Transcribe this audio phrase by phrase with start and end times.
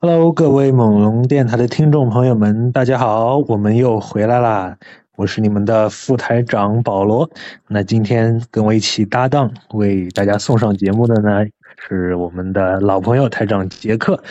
[0.00, 4.78] Hello，各位猛龙电台的听众朋友们，大家好，我们又回来啦！
[5.16, 7.28] 我是你们的副台长保罗。
[7.66, 11.44] 那今天跟我一起搭档为大家送上节目的呢，
[11.88, 14.22] 是我们的老朋友台长杰克。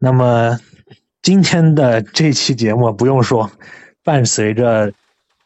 [0.00, 0.58] 那么
[1.22, 3.48] 今天的这期节目不用说，
[4.02, 4.92] 伴随着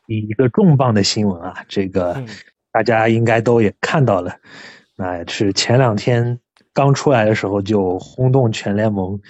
[0.07, 2.25] 一个重磅的新闻啊，这个
[2.73, 4.37] 大家应该都也看到了，
[4.97, 6.39] 那是前两天
[6.73, 9.21] 刚出来的时候就轰动全联盟。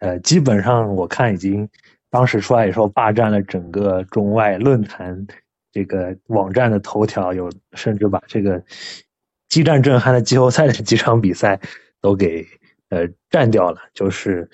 [0.00, 1.68] 呃，基本上我看已经，
[2.10, 5.26] 当时出来以后霸占了整个中外论坛
[5.72, 8.62] 这个网站的头条，有甚至把这个
[9.48, 11.60] 激战震撼的季后赛的几场比赛
[12.00, 12.46] 都给
[12.88, 13.78] 呃占掉了。
[13.94, 14.50] 就是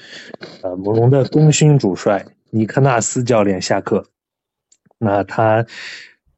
[0.62, 4.06] 呃，猛龙的功勋主帅尼克纳斯教练下课，
[4.98, 5.64] 那他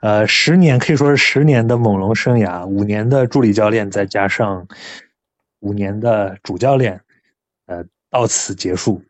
[0.01, 4.69] 呃十年可以说是十年的猛龙生涯，五年的助理教练，再加上
[5.61, 7.01] 五年的主教练，
[8.11, 9.03] 到此结束，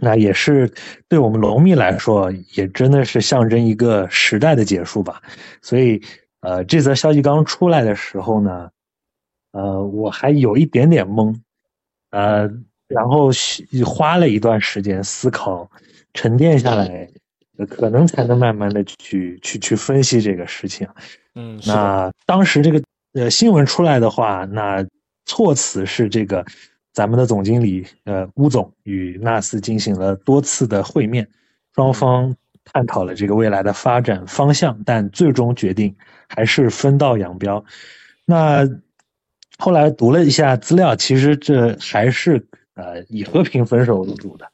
[0.00, 0.72] 那也是
[1.08, 5.22] 对我们龙迷来说，也真的是象征一个时代的结束吧。
[5.60, 6.02] 所以，
[6.40, 8.70] 呃，这则消息刚出来的时候呢，
[9.52, 11.38] 呃，我还有一点点懵，
[12.10, 12.50] 呃，
[12.88, 13.30] 然后
[13.84, 15.70] 花了一段时间思考，
[16.14, 17.10] 沉淀下来，
[17.68, 20.88] 可能才能慢慢的去去去分析这个事情。
[21.34, 24.82] 嗯，那当时这个呃新闻出来的话，那
[25.26, 26.44] 措辞是这个。
[26.94, 31.28] 咱们的总经理呃乌总与纳斯进行了多次的会面，
[31.74, 35.96] 双方探讨了这个未来的发展方向，但最终决定
[36.28, 37.64] 还是分道扬镳。
[38.24, 38.64] 那
[39.58, 44.46] 后来读了一下资料，其实这还是呃以和平分手为主的，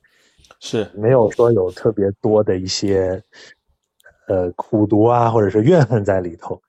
[0.60, 3.22] 是没有说有特别多的一些
[4.28, 6.62] 呃苦读啊或者是怨恨在里头，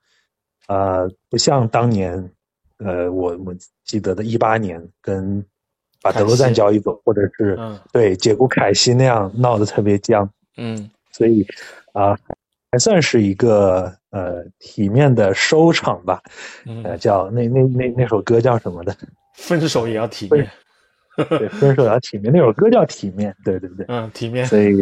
[0.68, 2.30] 呃不像当年
[2.76, 5.42] 呃我我记得的一八年跟。
[6.02, 7.58] 把德罗赞交易走，或者是
[7.92, 11.46] 对解雇凯西那样闹得特别僵，嗯，所以
[11.92, 12.18] 啊，
[12.70, 16.20] 还算是一个呃体面的收场吧，
[16.82, 18.96] 呃，叫那那那那首歌叫什么的？
[19.34, 20.50] 分手也要体面，
[21.28, 22.32] 对，分手也要体面。
[22.32, 24.44] 那首歌叫体面，对对对，嗯，体面。
[24.44, 24.72] 所以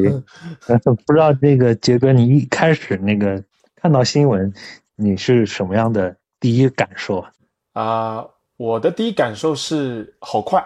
[1.06, 3.42] 不知道那个杰哥，你一开始那个
[3.76, 4.52] 看到新闻，
[4.96, 7.32] 你是什么样的第一感受啊？
[7.74, 8.26] 啊，
[8.56, 10.64] 我的第一感受是好快。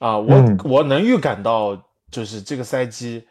[0.00, 1.76] 啊，我我能预感到，
[2.10, 3.28] 就是这个赛季，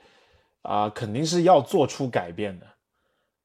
[0.61, 2.67] 啊，肯定是要做出改变的。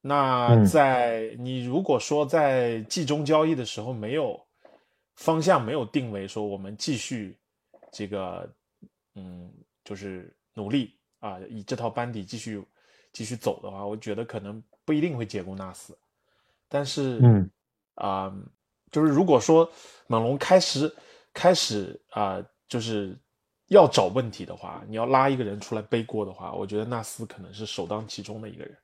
[0.02, 4.38] 那在你如果说在季中交易的时候没有
[5.16, 7.38] 方向，没有定位，说我们继续
[7.90, 8.46] 这个，
[9.14, 9.50] 嗯，
[9.82, 12.62] 就是努力啊，以这套班底继续
[13.10, 15.96] 继续走的话，我觉得可能不一定会解雇纳斯。
[16.68, 17.50] 但是，嗯，
[17.94, 18.30] 啊，
[18.90, 19.66] 就是如果说
[20.08, 20.94] 猛龙开始
[21.32, 22.44] 开始啊。
[22.74, 23.16] 就是
[23.68, 28.76] 要找问题的话，你要拉一个人出来背锅的话，我觉得纳斯可能是首当其冲的一个人。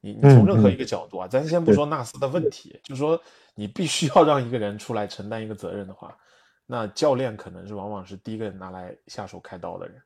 [0.00, 3.20] 你你从任何一个角度啊，咱先不说纳斯的问题，就说
[3.54, 6.16] 你必须要让一个人出来承担一个责任的话，
[6.64, 10.02] 那教练可能是往往是第一个人拿来下手开刀的人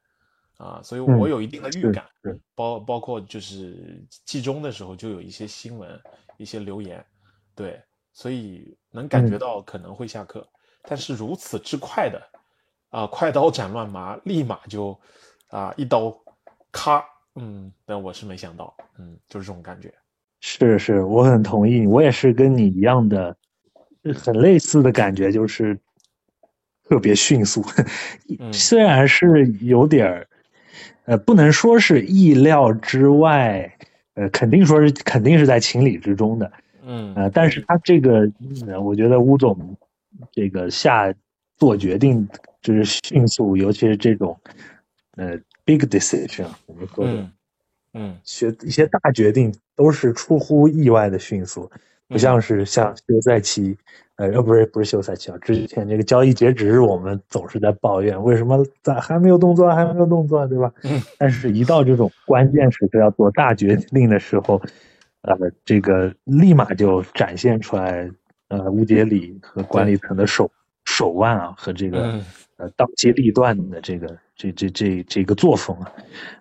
[0.56, 0.80] 啊。
[0.82, 2.04] 所以我有一定的预感，
[2.56, 5.88] 包包括就是季中的时候就有一些新闻、
[6.38, 7.06] 一些留言，
[7.54, 7.80] 对，
[8.12, 10.44] 所以能感觉到可能会下课，
[10.82, 12.20] 但是如此之快的。
[12.90, 14.98] 啊，快刀斩乱麻，立马就，
[15.48, 16.16] 啊，一刀，
[16.72, 17.04] 咔，
[17.34, 19.92] 嗯，但我是没想到，嗯，就是这种感觉。
[20.40, 23.36] 是是，我很同意，我也是跟你一样的，
[24.14, 25.78] 很类似的感觉，就是
[26.88, 27.64] 特别迅速。
[28.52, 30.28] 虽然是有点儿，
[31.06, 33.76] 呃，不能说是意料之外，
[34.14, 36.52] 呃，肯定说是肯定是在情理之中的。
[36.82, 38.30] 嗯，呃，但是他这个，
[38.82, 39.76] 我觉得乌总
[40.30, 41.12] 这个下
[41.56, 42.26] 做决定。
[42.66, 44.36] 就是迅速，尤其是这种，
[45.16, 47.30] 呃，big decision，我们说的，
[47.94, 51.70] 嗯学一些大决定都是出乎意外的迅速，
[52.08, 53.78] 不像是像休赛期，
[54.16, 60.72] 呃，呃，不是不是休赛期啊，之前这个交易截止日，我们总是在抱怨为什么咋还没有动作，还没有动作，对吧？
[60.82, 61.00] 嗯。
[61.18, 64.60] 但是，一到这种关键时刻要做大决定的时候，
[65.22, 68.10] 呃，这个立马就展现出来，
[68.48, 70.50] 呃，乌杰里和管理层的手
[70.84, 72.24] 手腕啊，和这个嗯
[72.56, 75.92] 呃当机立断的这个这这这这个作风啊。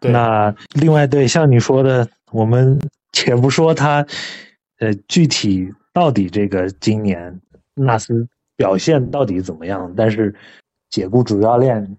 [0.02, 2.80] 那另外，对像你说的，我们
[3.12, 4.06] 且不说他，
[4.80, 7.40] 呃，具体到底这个今年
[7.74, 10.34] 纳斯表现到底怎么样，但是
[10.90, 11.98] 解雇主教练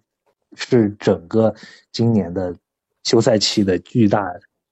[0.56, 1.54] 是整个
[1.92, 2.54] 今年的
[3.04, 4.26] 休赛期的巨大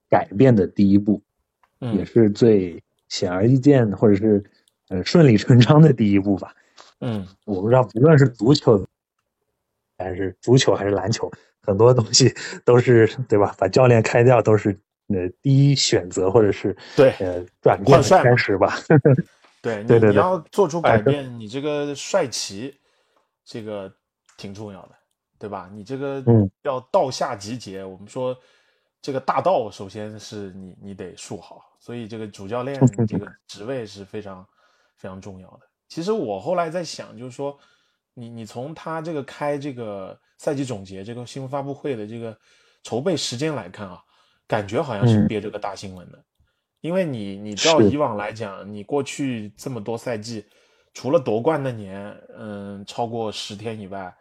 [0.08, 1.22] 改变的第一步，
[1.80, 4.42] 也嗯是最显而易见或者是
[4.88, 6.54] 呃顺理成章的第一步吧。
[7.00, 8.86] 嗯我不知道，不论是足球，
[9.96, 11.30] 还是足球还是篮球，
[11.62, 13.54] 很多东西都是对吧？
[13.58, 14.70] 把教练开掉都是
[15.08, 18.74] 呃第一选择，或者是对呃转换帅嘛开始吧。
[19.62, 22.78] 对你对对对你要做出改变，你这个帅旗，
[23.44, 23.90] 这个
[24.36, 24.90] 挺重要的，
[25.38, 25.70] 对吧？
[25.72, 28.36] 你这个嗯要道下集结，我们说
[29.00, 34.46] 这个大道首先是你你得树好，所以这个主教练 这个职位是非常
[34.96, 35.60] 非常重要的。
[35.88, 37.58] 其实我后来在想，就是说
[38.14, 42.36] 你你从他这个开这个赛季总结这个新闻发布会的这个
[42.82, 44.00] 筹备时间来看啊，
[44.46, 46.24] 感觉好像是嗯憋着个大新闻的。
[46.80, 50.44] 因为你你照是以往来讲，你过去这么多赛季，
[50.92, 54.14] 除了夺冠那年，嗯，超过十天以外，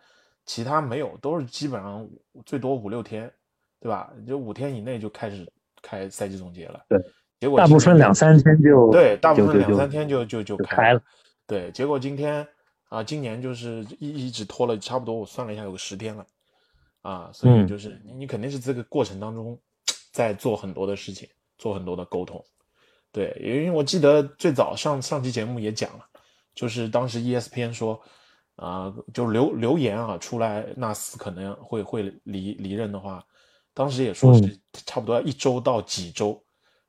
[0.45, 2.09] 其他没有，都是基本上
[2.45, 3.29] 最多五六天，
[3.81, 4.09] 对吧？
[4.25, 5.45] 就五天以内就开始
[5.81, 6.81] 开赛季总结了。
[6.87, 6.97] 对，
[7.37, 11.01] 结果大部分两三天就对，大部分两三天就就就开了。
[11.45, 12.47] 对，结果今天
[12.93, 16.23] 啊，今年就是一一直拖了差不多，我算了一下，有个十天了。
[17.01, 17.67] 啊，所以嗯。
[17.67, 19.59] 就是你你肯定是这个过程当中
[20.11, 22.43] 在做很多的事情，做很多的沟通。
[23.11, 26.05] 对，因为我记得最早上上期节目也讲了，
[26.53, 27.99] 就是当时 E ESPN 说，
[28.57, 33.25] 啊、就留留言啊出来，纳斯可能会会离离任的话，
[33.73, 36.39] 当时也说是差不多要一周到几周，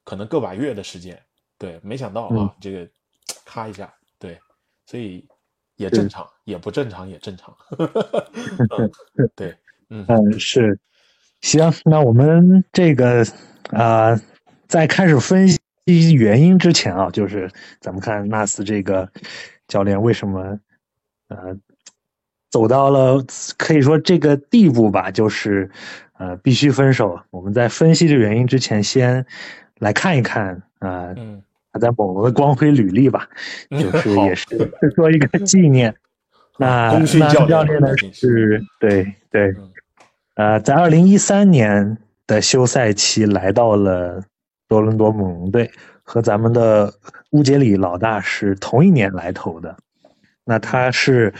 [0.05, 1.19] 可能个把月的时间。
[1.57, 2.51] 对，没想到啊，嗯。
[2.61, 2.87] 这个
[3.45, 4.39] 咔一下，对，
[4.85, 5.27] 所以
[5.77, 7.55] 也正常，也不正常，也正常。
[8.79, 8.91] 嗯
[9.35, 9.55] 对，
[9.91, 10.79] 嗯嗯，是，
[11.41, 13.25] 行，那我们这个
[13.71, 14.19] 啊、
[14.69, 15.59] 在开始分析
[16.15, 17.51] 原因之前啊，就是
[17.81, 19.11] 咱们看纳斯这个
[19.69, 20.59] 教练为什么
[21.29, 21.57] 呃
[22.51, 23.25] 走到了
[23.57, 25.71] 可以说这个地步吧，就是
[26.19, 27.21] 呃必须分手。
[27.31, 29.27] 我们在分析这原因之前，先
[29.79, 31.43] 来看一看啊、呃嗯
[31.75, 33.29] 他在猛龙的光辉履历吧，
[33.69, 34.47] 就是也是
[34.95, 35.93] 做一个纪念。
[36.57, 39.73] 那功勋纳斯教练呢是是对对嗯，
[40.37, 41.99] 呃，在二零一三年
[42.29, 44.23] 的休赛期来到了
[44.69, 45.69] 多伦多猛龙队，
[46.05, 46.95] 和咱们的
[47.31, 49.77] 乌杰里老大是同一年来投的。
[50.45, 51.35] 那他是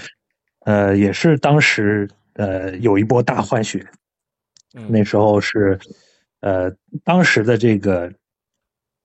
[0.65, 3.87] 呃也是当时呃有一波大换血，
[4.75, 5.79] 嗯那时候是
[6.41, 6.73] 呃
[7.05, 8.13] 当时的这个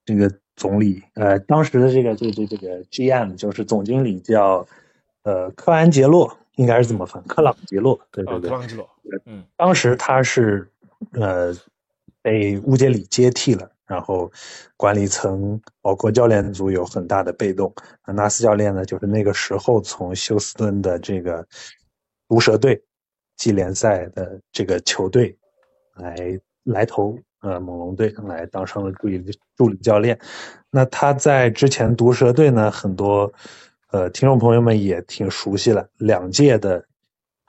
[0.06, 0.28] 这个
[0.60, 4.68] 总理呃当时的这个这个这个这个 GM 就是总经理叫
[5.24, 8.58] 呃科安杰洛，应该是这么翻，克朗杰洛，对啊，对对克。
[8.58, 8.90] 朗杰洛，
[9.26, 10.70] 嗯当时他是
[11.14, 11.56] 呃
[12.22, 14.30] 被乌杰里接替了，然后
[14.76, 17.74] 管理层包括教练组有很大的被动。
[18.06, 21.48] 那纳斯教练呢，就是那个时候从休斯顿的这个
[22.28, 22.83] 毒蛇队
[23.38, 25.38] 季联赛的这个球队
[25.95, 29.24] 来来投呃猛龙队，来当上了助理
[29.56, 30.19] 助理教练。
[30.72, 33.31] 那他在之前毒蛇队呢，很多
[33.92, 36.86] 呃听众朋友们也挺熟悉了，两届的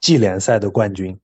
[0.01, 1.19] 季联赛的冠军。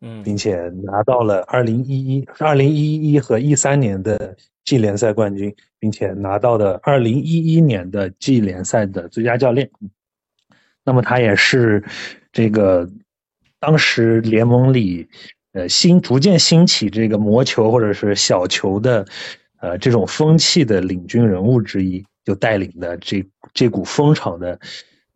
[0.00, 9.68] 嗯并且拿到了二零一一、二零一一和一三年的季联赛冠军，并且拿到的二零一一年的季联赛的最佳教练。
[10.84, 11.82] 那么他也是
[12.30, 12.88] 这个
[13.58, 15.08] 当时联盟里
[15.52, 19.06] 呃新逐渐兴起这个魔球或者是小球的
[19.60, 23.24] 呃这种风气的领军人物之一，就带领的这
[23.54, 24.58] 这股风潮的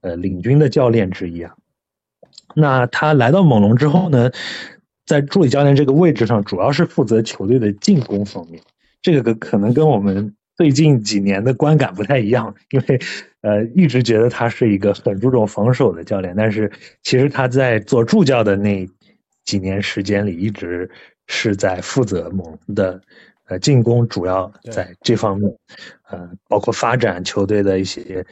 [0.00, 1.54] 呃领军的教练之一啊。
[2.54, 4.30] 那他来到猛龙之后呢，
[5.06, 8.62] 在助理教练这个位置上，主要是负责球队的进攻方面。
[9.00, 13.00] 这个可能跟我们最近几年的观感不太一样，因为
[13.40, 16.70] 呃一直觉得他是一个很注重防守的教练，但是
[17.02, 18.86] 其实他在做助教的那
[19.44, 20.90] 几年时间里，一直
[21.26, 23.00] 是在负责猛龙的
[23.46, 25.52] 呃进攻，主要在这方面，
[26.08, 28.24] 呃，包括发展球队的一些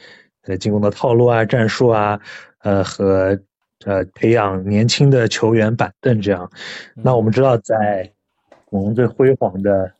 [0.43, 2.19] 呃进攻的套路啊、战术啊，
[2.59, 3.39] 呃和
[3.85, 6.49] 呃培养年轻的球员板凳这样。
[6.95, 8.11] 那我们知道，在
[8.69, 9.91] 猛龙最辉煌的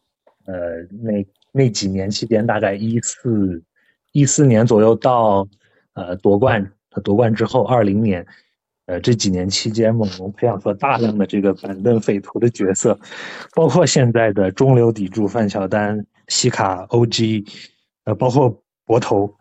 [0.45, 3.61] 呃，那那几年期间，大概一四
[4.11, 5.47] 一四年左右到
[5.93, 6.71] 呃夺冠，
[7.03, 8.25] 夺冠之后，二零年，
[8.91, 12.99] 呃这几年期间，猛龙培养出了大量的这个板凳匪徒的角色，
[13.55, 17.47] 包括现在的中流砥柱范乔丹、西卡、OG，
[18.03, 19.33] 呃，包括博头，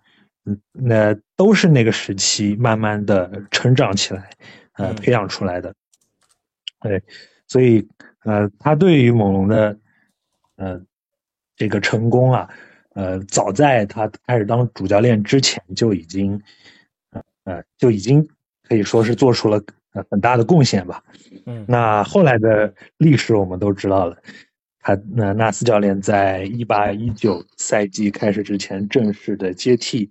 [0.45, 4.31] 嗯，那都是那个时期慢慢的成长起来，
[4.75, 5.75] 呃，培养出来的。
[6.81, 7.03] 对，
[7.49, 7.89] 所以
[8.25, 9.77] 呃，他对于猛龙的
[10.55, 10.81] 呃
[11.57, 12.49] 这个成功啊，
[12.95, 16.41] 呃，早在他开始当主教练之前就已经
[17.11, 18.29] 呃呃就已经
[18.71, 19.61] 可以说是做出了
[19.93, 21.05] 呃很大的贡献吧。
[21.45, 24.17] 嗯，那后来的历史我们都知道了，
[24.79, 30.09] 他那纳斯教练在一八一九赛季开始之前正式的接替，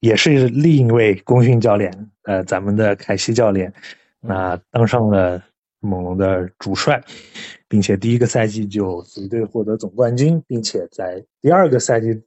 [0.00, 3.72] 也是另一位功勋教练，呃，咱们的凯西教练，
[4.20, 5.42] 那当上了。
[5.80, 7.00] 猛龙的主帅，
[7.68, 12.20] 并且第一个赛季就随队获得总冠军，并且在第二个赛季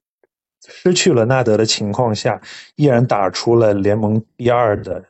[0.65, 2.41] 失去了纳德的情况下，
[2.77, 5.03] 依然打出了联盟第二的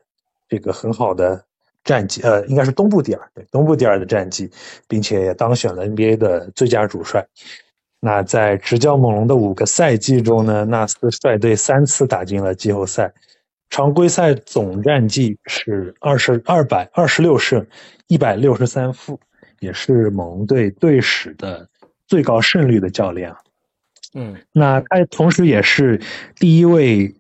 [0.52, 1.42] 这个很好的
[1.82, 4.52] 战绩，呃，应该是东部第二，对，东部第二的战绩，
[4.86, 7.26] 并且也当选了 NBA 的最佳主帅。
[8.02, 13.14] 那在执教猛龙的五个赛季中呢，纳斯率队三次打进了季后赛。
[13.70, 17.66] 常规赛总战绩是二十二百二十六胜
[18.08, 19.18] 一百六十三负，
[19.62, 21.66] 也是猛龙队队史的
[22.06, 23.38] 最高胜率的教练啊。
[24.14, 26.02] 嗯，那他同时也是
[26.36, 27.16] 第一位，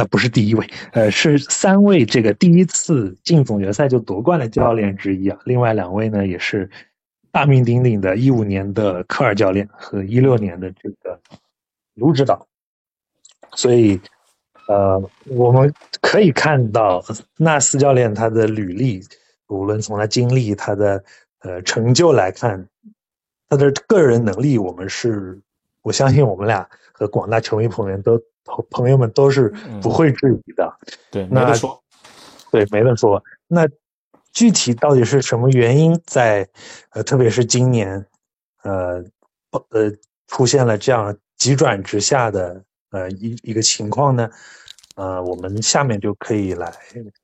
[0.00, 5.38] 呃，不是第一位，呃，是三位这个第一次进总决赛就夺冠的教练之一啊。
[5.44, 6.70] 另外两位呢，也是
[7.30, 11.20] 大名鼎鼎的，一五年的科尔教练和一六年的这个
[11.94, 12.46] 卢指导，
[13.54, 14.00] 所以。
[14.68, 17.02] 呃，我们可以看到
[17.36, 19.02] 纳斯教练他的履历，
[19.48, 21.02] 无论从他经历、他的
[21.40, 22.68] 呃成就来看，
[23.48, 25.40] 他的个人能力，我们是
[25.82, 28.22] 我相信我们俩和广大球迷朋友都
[28.70, 29.48] 朋友们都是
[29.82, 30.72] 不会质疑的。
[31.10, 31.82] 对，没得说。
[32.50, 33.22] 对，没得说。
[33.46, 33.68] 那
[34.32, 36.48] 具体到底是什么原因，在
[36.90, 38.06] 呃，特别是今年，
[38.62, 39.04] 呃，
[39.70, 39.92] 呃，
[40.28, 44.28] 出现了这样急转直下的呃一一个情况呢？
[44.96, 46.70] 呃，我们下面就可以来，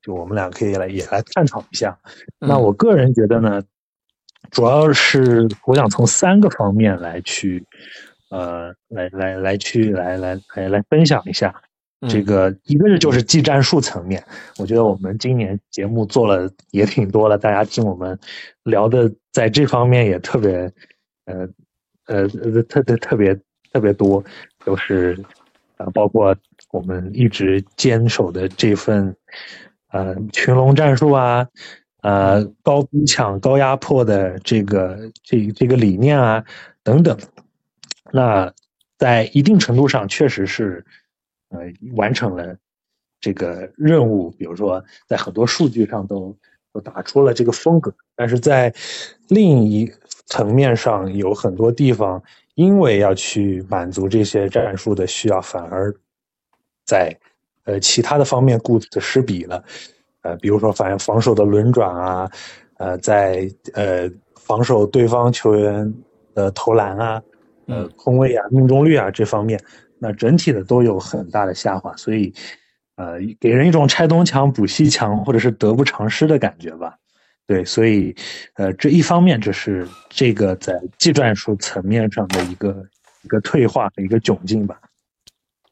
[0.01, 1.99] 就我们俩可以来也来探讨一下。
[2.39, 3.61] 那我个人觉得呢，
[4.51, 7.67] 主要是我想从三个方面来去，
[8.31, 11.55] 呃，来来来去来来来来分享一下。
[12.09, 14.23] 这个一个是就是技战术层面，
[14.59, 18.19] 我觉得我们今年节目做了也挺多了，大家听我们
[18.65, 20.73] 聊的在这方面也特别，
[21.25, 21.49] 呃
[22.07, 22.29] 呃
[22.65, 23.35] 特特特别
[23.73, 24.25] 特别多，
[24.65, 25.17] 都是。
[25.79, 26.35] 啊，包括
[26.73, 29.15] 我们一直坚守的这份，
[29.93, 31.47] 呃，群龙战术啊，
[32.01, 36.43] 呃，高逼抢、高压迫的这个这这个理念啊，
[36.83, 37.15] 等等，
[38.13, 38.53] 那
[38.99, 40.85] 在一定程度上确实是，
[41.51, 41.61] 呃，
[41.95, 42.57] 完成了
[43.21, 44.31] 这个任务。
[44.33, 46.37] 比如说，在很多数据上都
[46.73, 48.75] 都打出了这个风格，但是在
[49.29, 49.91] 另一
[50.27, 52.23] 层面上有很多地方。
[52.57, 55.95] 因为要去满足这些战术的需要，反而
[56.87, 57.15] 在
[57.65, 59.63] 呃其他的方面顾此失彼了。
[60.23, 62.31] 呃，比如说反防守的轮转啊，
[62.79, 65.93] 呃，在呃防守对方球员
[66.33, 67.23] 的投篮啊，
[67.67, 69.61] 呃空位啊、命中率啊这方面，
[69.99, 72.33] 那整体的都有很大的下滑，所以
[72.97, 76.97] 呃给人一种拆东墙补西墙，或者是得不偿失的感觉吧。
[77.49, 78.13] 对，所以，
[78.55, 82.85] 呃，这一方面这是这个在技战术层面上的一个
[83.23, 84.77] 一个退化的一个窘境吧。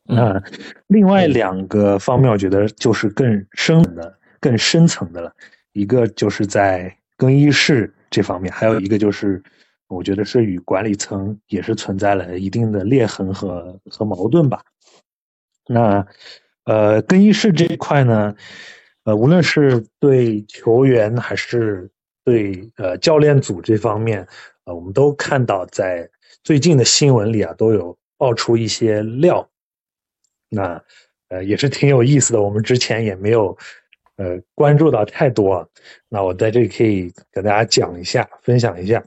[0.04, 0.40] 那
[0.86, 5.32] 另外两个方面，我觉得就是更深的、更深层的了。
[5.72, 9.42] 一个就是在更衣室这方面，还有一个就是
[9.88, 14.62] 我觉得是与管理层也是存在了一定的裂痕和和矛盾吧。
[15.66, 16.06] 那，
[16.64, 18.34] 呃，更衣室这一块呢？
[19.04, 21.90] 呃，无论是对球员还是
[22.24, 24.26] 对呃教练组这方面，
[24.64, 26.08] 呃，我们都看到在
[26.42, 29.46] 最近的新闻里啊，都有爆出一些料，
[30.48, 30.82] 那
[31.28, 32.40] 呃也是挺有意思的。
[32.40, 33.56] 我们之前也没有
[34.16, 35.68] 呃关注到太多，
[36.08, 39.04] 那我在这里可以给大家讲一下，分享一下。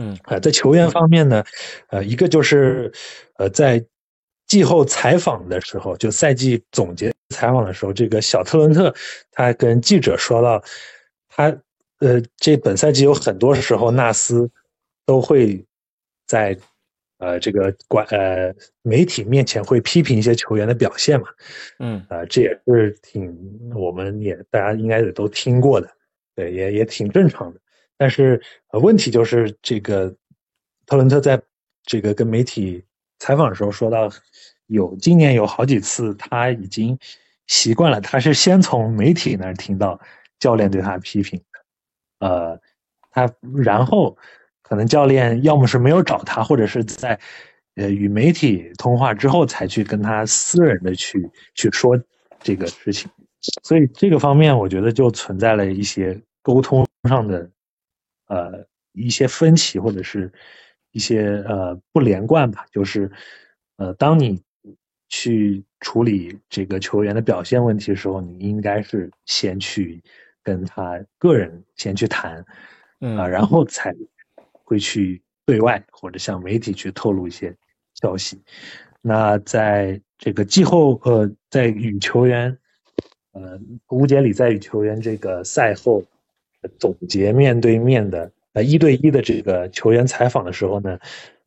[0.00, 1.44] 嗯，呃，在球员方面呢，
[1.90, 2.92] 呃，一个就是
[3.36, 3.84] 呃在。
[4.50, 8.92] 季后采访的时候，就赛季总结采访的时候，这个小特伦特
[9.30, 10.60] 他跟记者说到，
[11.28, 11.56] 他
[12.00, 14.50] 呃，这本赛季有很多时候纳斯
[15.06, 15.64] 都会
[16.26, 16.58] 在
[17.18, 18.52] 呃这个管呃
[18.82, 21.28] 媒体面前会批评一些球员的表现嘛，
[21.78, 23.32] 嗯，啊，这也是挺
[23.72, 25.88] 我们也大家应该也都听过的，
[26.34, 27.60] 对，也也挺正常的。
[28.00, 30.08] 但是呃问题就是这个
[30.86, 31.38] 特伦特在
[31.84, 32.82] 这个跟媒体
[33.18, 34.10] 采访的时候说到，
[34.68, 36.98] 有今年有好几次他已经
[37.46, 40.00] 习惯了，他是先从媒体那儿听到
[40.38, 42.60] 教练对他批评的，呃，
[43.10, 44.16] 他然后
[44.62, 47.20] 可能教练要么是没有找他，或者是在
[47.74, 52.00] 呃与媒体通话之后才去跟他私人的去去说
[52.38, 53.10] 这个事情，
[53.62, 57.50] 所以这个方面我觉得就存在了一些沟通上的
[58.30, 60.32] 呃一些分歧，或者是
[60.92, 63.10] 一些呃不连贯吧，就是
[63.76, 64.40] 呃当你
[65.08, 70.00] 去处理这个球员的表现问题的时候，你应该是先去
[70.42, 72.44] 跟他个人先去谈，
[73.00, 73.94] 嗯啊，然后才
[74.64, 77.54] 会去对外或者向媒体去透露一些
[77.94, 78.40] 消息。
[79.02, 82.56] 那在这个季后，呃，在与球员，
[83.32, 83.58] 呃，
[83.88, 86.04] 吴杰里在与球员这个赛后
[86.78, 90.98] 总结面对面的呃一对一的这个球员采访的时候呢，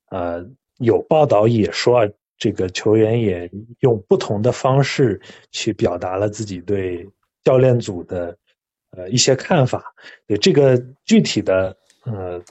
[0.10, 0.46] 呃，
[0.78, 7.08] 有报道也说啊，这个球员也用不同的方式去表达了自己对
[7.44, 8.38] 教练组的
[8.92, 9.94] 呃一些看法。
[10.28, 12.42] 对这个具体的呃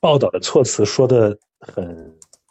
[0.00, 1.86] 报道的措辞说的很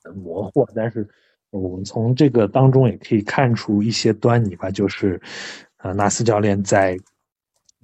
[0.03, 1.07] 很模糊，但是
[1.50, 5.19] 我们从这个当中也可以看出一些端倪吧，就是
[5.77, 6.97] 呃纳斯教练在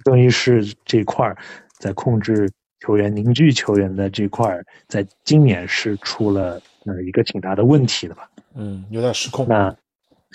[0.04, 1.36] 更衣室这块儿，
[1.78, 2.50] 在控制
[2.80, 8.28] 球员、凝聚球员的这块，在今年是出了呃一个挺大的问题的吧。
[8.54, 9.46] 嗯，有点失控。
[9.48, 9.68] 那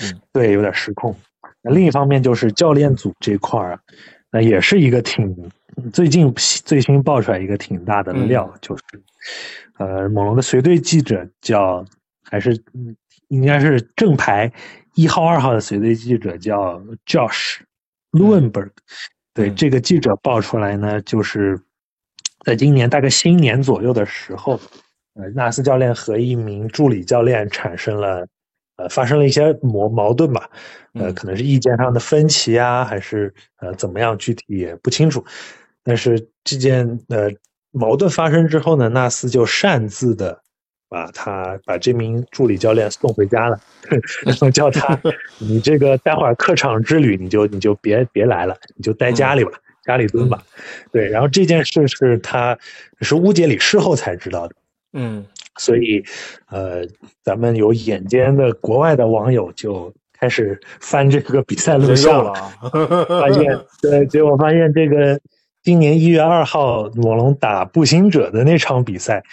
[0.01, 1.15] 嗯，对，有点失控。
[1.61, 3.79] 那另一方面就是教练组这块儿啊，
[4.31, 5.51] 那也是一个挺
[5.91, 8.83] 最近最新爆出来一个挺大的料，就是
[9.77, 11.85] 呃，猛龙的随队记者叫
[12.23, 12.95] 还是嗯
[13.27, 14.51] 应该是正牌
[14.95, 17.59] 一号、二号的随队记者叫 Josh
[18.11, 18.71] Lewenberg，、
[19.33, 19.55] 对嗯。
[19.55, 21.59] 这个记者爆出来呢，就是
[22.45, 24.59] 在今年大概新年左右的时候，
[25.15, 28.27] 呃，纳斯教练和一名助理教练产生了，
[28.77, 30.49] 呃，发生了一些矛矛盾吧，
[30.93, 31.13] 呃，嗯。
[31.13, 35.23] 可能是意见上的分歧啊，还是呃怎么样，具体也不清楚。
[35.83, 37.29] 但是这件呃
[37.71, 40.41] 矛盾发生之后呢，纳斯就擅自的
[40.89, 43.59] 把他把这名助理教练送回家了，
[44.25, 44.99] 然后叫他
[45.37, 49.51] 你这个待会儿客场之旅你就你就别别来了，你就待家里吧，
[49.85, 50.43] 家里蹲吧。
[50.91, 52.57] 对，然后这件事是他
[53.01, 54.55] 是乌杰里事后才知道的。
[54.93, 55.23] 嗯
[55.57, 56.03] 所以，
[56.49, 56.87] 呃，
[57.21, 62.51] 咱们有眼尖的国外的网友就开始翻这个比赛录像了，啊。
[63.07, 63.45] 发现
[63.81, 65.19] 对，结果发现这个
[65.61, 69.23] 今年一月二号猛龙打步行者的那场比赛，嗯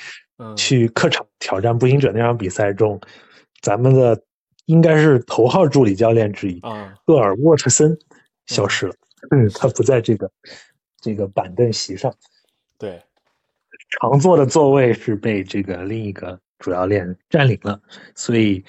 [0.56, 3.00] 去客场挑战步行者那场比赛中，
[3.62, 4.20] 咱们的
[4.66, 7.96] 应该是头号助理教练之一啊，厄尔沃特森
[8.46, 8.94] 消失了，
[9.30, 10.30] 嗯，他不在这个
[11.00, 12.14] 这个板凳席上。
[12.78, 13.02] 对，
[14.00, 17.80] 常坐的座位是被这个另一个主教练占领了，
[18.14, 18.64] 所以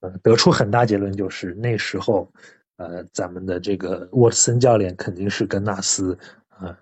[0.00, 2.32] 呃得出很大结论就是那时候
[2.76, 6.18] 呃咱们的这个沃特森教练肯定是跟纳斯
[6.58, 6.76] 呃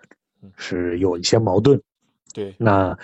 [0.57, 1.81] 是有一些矛盾，
[2.33, 2.96] 对，那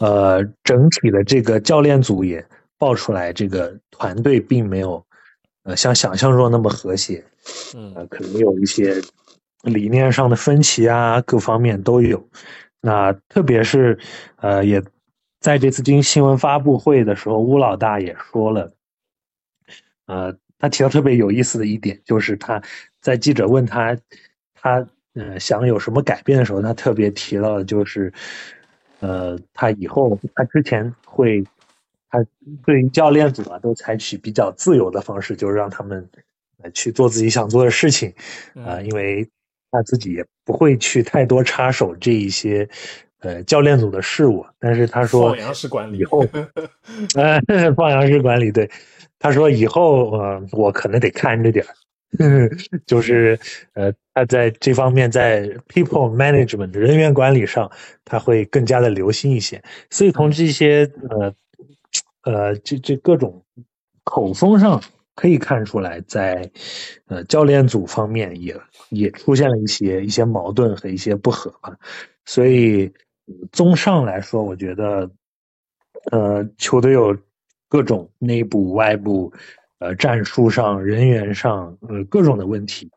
[0.00, 2.44] 呃整体的这个教练组也
[2.76, 5.04] 爆出来，这个团队并没有
[5.62, 7.24] 呃像想象中那么和谐，
[7.76, 9.00] 嗯呃，可能有一些
[9.62, 12.28] 理念上的分歧啊，各方面都有。
[12.80, 13.98] 那特别是
[14.36, 14.82] 呃，也
[15.38, 18.72] 在这次经新闻发布会的时候，乌老大也说了，
[20.06, 22.62] 呃，他提到特别有意思的一点，就是他
[23.02, 23.98] 在记者问他
[24.54, 28.10] 他呃想有什么改变的时候，他特别提到的就是，
[29.00, 31.44] 呃，他以后他之前会。
[32.12, 32.18] 他
[32.66, 36.08] 对于教练组啊，都采取比较自由的方式，就是让他们
[36.60, 38.10] 呃去做自己想做的事情，
[38.56, 39.24] 啊、嗯因为
[39.70, 42.68] 他自己也不会去太多插手这一些
[43.20, 44.44] 呃教练组的事务。
[44.58, 46.26] 但是他说放羊式管理以后，
[47.14, 47.40] 呃，
[47.76, 48.68] 放羊式管理，对，
[49.20, 51.70] 他说以后呃，我可能得看着点儿。
[52.86, 53.38] 就是
[53.74, 57.70] 呃，他在这方面在 people management 人员管理上，
[58.04, 59.62] 他会更加的留心一些。
[59.90, 61.34] 所以从这些呃
[62.22, 63.44] 呃这这各种
[64.04, 64.82] 口风上
[65.14, 66.50] 可以看出来，在
[67.06, 68.56] 呃教练组方面也
[68.88, 71.76] 也出现了一些一些矛盾和一些不和吧。
[72.24, 72.92] 所以
[73.52, 75.08] 综上来说，我觉得
[76.10, 77.16] 呃球队有
[77.68, 79.32] 各种内部外部
[79.80, 82.90] 呃战术上人员上呃各种的问题。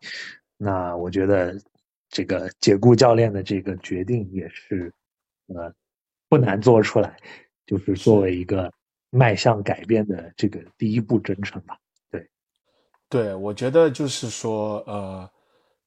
[0.58, 1.60] 那我觉得
[2.10, 4.93] 这个解雇教练的这个决定也是
[5.48, 5.74] 呃
[6.30, 7.17] 不难做出来，
[7.65, 8.72] 就是作为一个
[9.10, 11.78] 迈向改变的这个第一步征程吧。
[13.10, 15.30] 对，我觉得就是说，呃，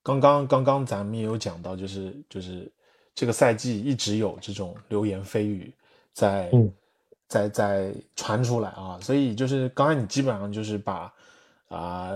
[0.00, 2.70] 刚刚刚刚咱们也有讲到，就是就是
[3.16, 5.72] 这个赛季一直有这种流言蜚语
[6.12, 6.48] 在、
[7.26, 11.12] 嗯在在传出来啊，所以就是刚才你基本上就是把
[11.68, 12.12] 啊、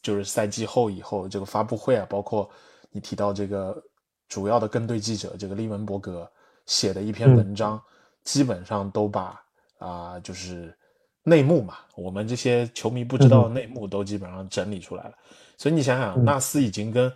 [0.00, 2.48] 就是赛季后以后这个发布会啊，包括
[2.90, 3.82] 你提到这个
[4.26, 6.26] 主要的跟队记者这个利文伯格
[6.64, 7.36] 写的一篇嗯。
[7.36, 7.78] 文章，
[8.22, 9.38] 基本上都把
[9.78, 10.74] 啊、就是
[11.22, 15.14] 内幕嘛，我们这些球迷不知道的内幕都基本上整理出来了。
[15.58, 16.24] 所以你想想，嗯。
[16.24, 17.12] 纳斯已经跟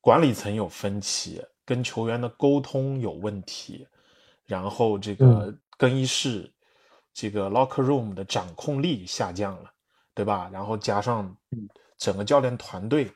[0.00, 3.86] 管理层有分歧，跟球员的沟通有问题，
[4.44, 6.52] 然后这个更衣室、
[7.14, 9.72] 这个 locker room 的掌控力下降了，
[10.12, 10.50] 对吧？
[10.52, 11.34] 然后加上
[11.96, 13.10] 整个教练团队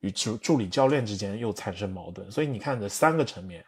[0.00, 3.64] 与助助理教练之间又产生矛盾，所以你看这三个层面，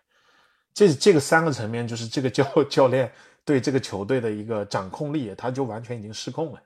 [0.75, 3.11] 这这个三个层面就是这个教 教练
[3.44, 6.61] 对这个球队的一个掌控力，他就完全已经失控了。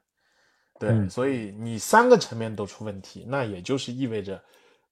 [0.80, 4.42] 对，嗯所以你三个层面都出问题，那也就是意味着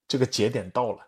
[0.07, 0.99] 这个节点到了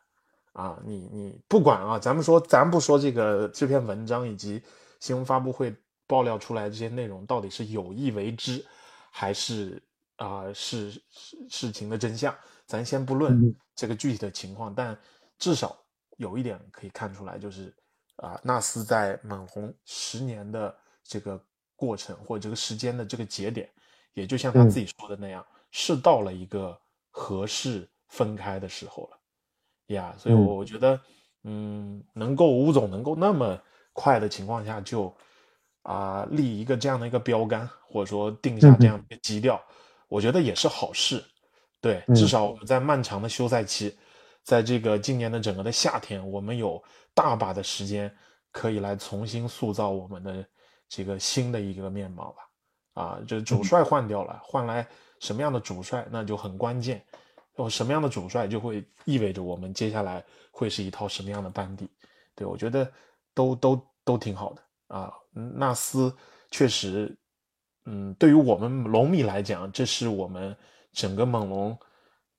[0.54, 0.80] 啊！
[0.86, 4.62] 你你不管啊，咱们说咱不说这个这篇文章以及
[5.00, 5.76] 新闻发布会
[6.08, 8.66] 爆料出来这些内容到底是有意为之，
[9.12, 9.82] 还是
[10.18, 12.36] 啊、是是事情的真相，
[12.66, 14.98] 咱先不论嗯这个具体的情况，但
[15.38, 15.78] 至少
[16.18, 17.74] 有一点可以看出来，就是
[18.18, 21.42] 啊、纳斯在猛红十年的这个
[21.76, 23.70] 过程或者这个时间的这个节点。
[24.14, 26.78] 也就像他嗯自己说的那样，是到了一个
[27.10, 29.20] 合适分开的时候了
[29.96, 30.14] 呀。
[30.18, 31.00] 所以我觉得，
[31.44, 33.58] 嗯，能够吴总能够那么
[34.00, 35.14] 快的情况下就
[35.84, 39.60] 啊、立一个这样的一个标杆，或者说定下这样一个基调，
[40.08, 41.24] 我觉得也是好事。
[41.82, 43.98] 对，嗯至少我们在漫长的休赛期，
[44.44, 46.82] 在这个今年的整个的夏天，我们有
[47.14, 48.14] 大把的时间
[48.52, 50.46] 可以来重新塑造我们的
[50.88, 53.02] 这个新的一个面貌吧。
[53.02, 54.86] 啊，就是主帅换掉了，换来
[55.20, 57.04] 什么样的主帅，那就很关键。
[57.58, 61.90] 有什么样的主帅，就会意味着我们接下来会是一套什么样的班底。
[62.36, 62.90] 对我觉得
[63.34, 65.14] 都都都挺好的啊。
[65.36, 66.12] 嗯纳斯
[66.50, 67.16] 确实，
[67.86, 70.56] 嗯，对于我们龙迷来讲，这是我们
[70.92, 71.78] 整个猛龙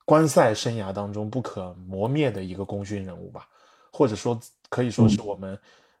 [0.03, 3.47] 观赛生涯当中不可磨灭的一个功勋人物吧，
[3.93, 5.57] 或者说可以说是我们、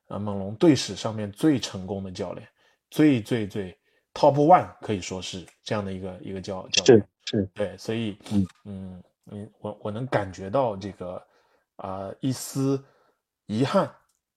[0.07, 2.45] 呃猛龙队史上面最成功的教练，
[2.89, 3.71] 最最最
[4.13, 7.07] top one 可以说是这样的一个一个教教练是。
[7.23, 11.23] 是，对，所以嗯嗯嗯，我我能感觉到这个
[11.77, 12.83] 啊、一丝
[13.45, 13.89] 遗憾，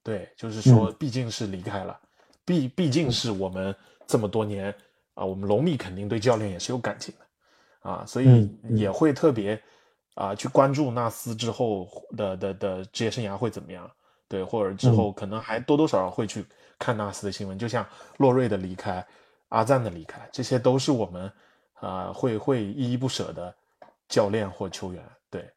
[0.05, 0.97] 对，就是说嗯。
[0.97, 1.99] 毕竟是离开了，
[2.45, 3.75] 毕毕竟是我们
[4.07, 4.73] 这么多年
[5.15, 9.61] 啊、我们龙迷肯定对教练也是有感情的啊，所以也会特别
[10.15, 13.91] 啊、去关注纳斯之后的的的职业生涯会怎么样，
[14.29, 14.97] 对，或者之嗯。
[14.97, 16.45] 后可能还多多少少会去
[16.79, 17.85] 看纳斯的新闻，就像
[18.19, 19.05] 洛瑞的离开、
[19.49, 21.33] 阿赞的离开，这些都是我们
[21.75, 23.55] 啊、会会依依不舍的
[24.09, 25.03] 教练或球员。
[25.31, 25.49] 对，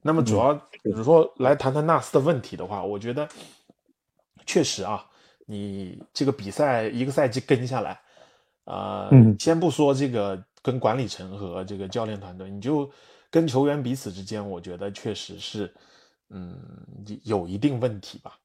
[0.00, 3.28] 那么主要比如说来谈谈纳斯的问题的话，我觉得
[4.46, 5.04] 确实啊，
[5.46, 8.00] 你这个比赛一个赛季跟下来，
[8.64, 12.90] 啊、嗯先不说这个跟管理层和这个教练团队，你就
[13.30, 15.72] 跟球员彼此之间，我觉得确实是，
[16.30, 16.58] 嗯，
[17.24, 18.38] 有一定问题吧。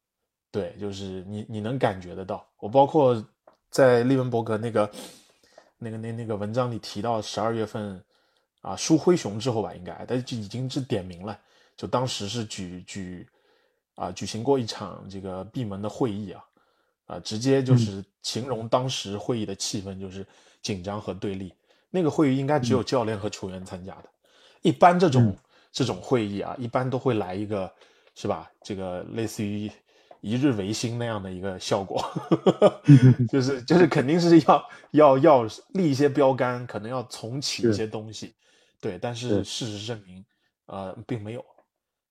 [0.51, 3.23] 对，就是你你能感觉得到，我包括
[3.69, 4.89] 在利文伯格那个
[5.77, 8.03] 那个那那个文章里提到，十二月份
[8.62, 11.39] 啊输灰熊之后吧，应该，但就已经是点名了，
[11.77, 13.27] 就当时是举举
[13.99, 16.43] 啊举行过一场这个闭门的会议啊，
[17.07, 20.25] 啊直接就是形容当时会议的气氛就是
[20.62, 21.53] 紧张和对立。
[21.91, 24.09] 那个会议应该只有教练和球员参加的，
[24.62, 25.35] 一般这种、
[25.71, 27.71] 这种会议啊，一般都会来一个
[28.15, 28.49] 是吧？
[28.62, 29.71] 这个类似于
[30.21, 31.99] 一日维新那样的一个效果，
[33.27, 38.35] 就是就是肯定是要要要立一些标杆，可能要重启一些东西，
[38.79, 38.99] 对。
[38.99, 40.23] 但是事实证明，
[40.67, 41.43] 呃，并没有，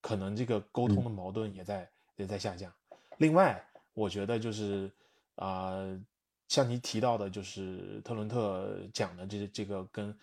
[0.00, 2.72] 可能这个沟通的矛盾也在、也在下降。
[3.18, 3.62] 另外，
[3.94, 4.90] 我觉得就是
[5.36, 6.00] 啊、呃
[6.48, 10.18] 像你提到的，就是特伦特讲的这这个跟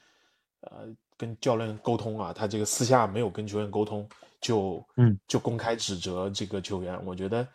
[0.62, 4.10] 呃跟教练沟通啊，他这个私下没有跟球员沟通，
[4.42, 7.48] 就嗯就公开指责这个球员，我觉得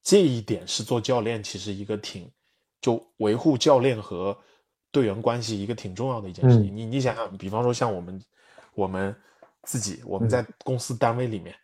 [0.00, 2.30] 这一点是做教练其实一个挺
[2.80, 4.38] 就维护教练和
[4.92, 6.76] 队员关系一个挺重要的一件事情。
[6.76, 8.22] 你你想想，比方说像我们
[8.74, 9.12] 我们
[9.64, 11.54] 自己，我们在公司单位里面，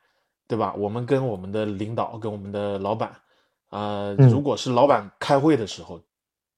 [0.46, 0.74] 对吧？
[0.74, 3.14] 我们跟我们的领导、跟我们的老板，
[3.68, 6.00] 呃，嗯如果是老板开会的时候，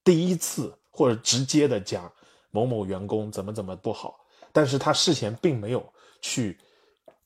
[0.05, 2.11] 第一次或者直接的讲
[2.50, 4.18] 某某员工怎么怎么不好，
[4.52, 6.59] 但是他事前并没有去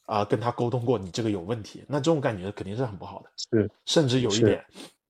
[0.06, 3.30] 啊、跟他沟通过你这个有问题，那这种感觉肯定是很不好的。
[3.36, 4.64] 是甚至有一点，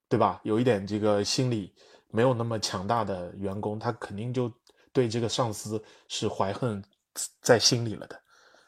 [0.09, 0.41] 对吧？
[0.43, 1.71] 有一点这个心理
[2.09, 4.51] 没有那么强大的员工，他肯定就
[4.95, 6.83] 对这个上司是怀恨
[7.43, 8.19] 在心里了的，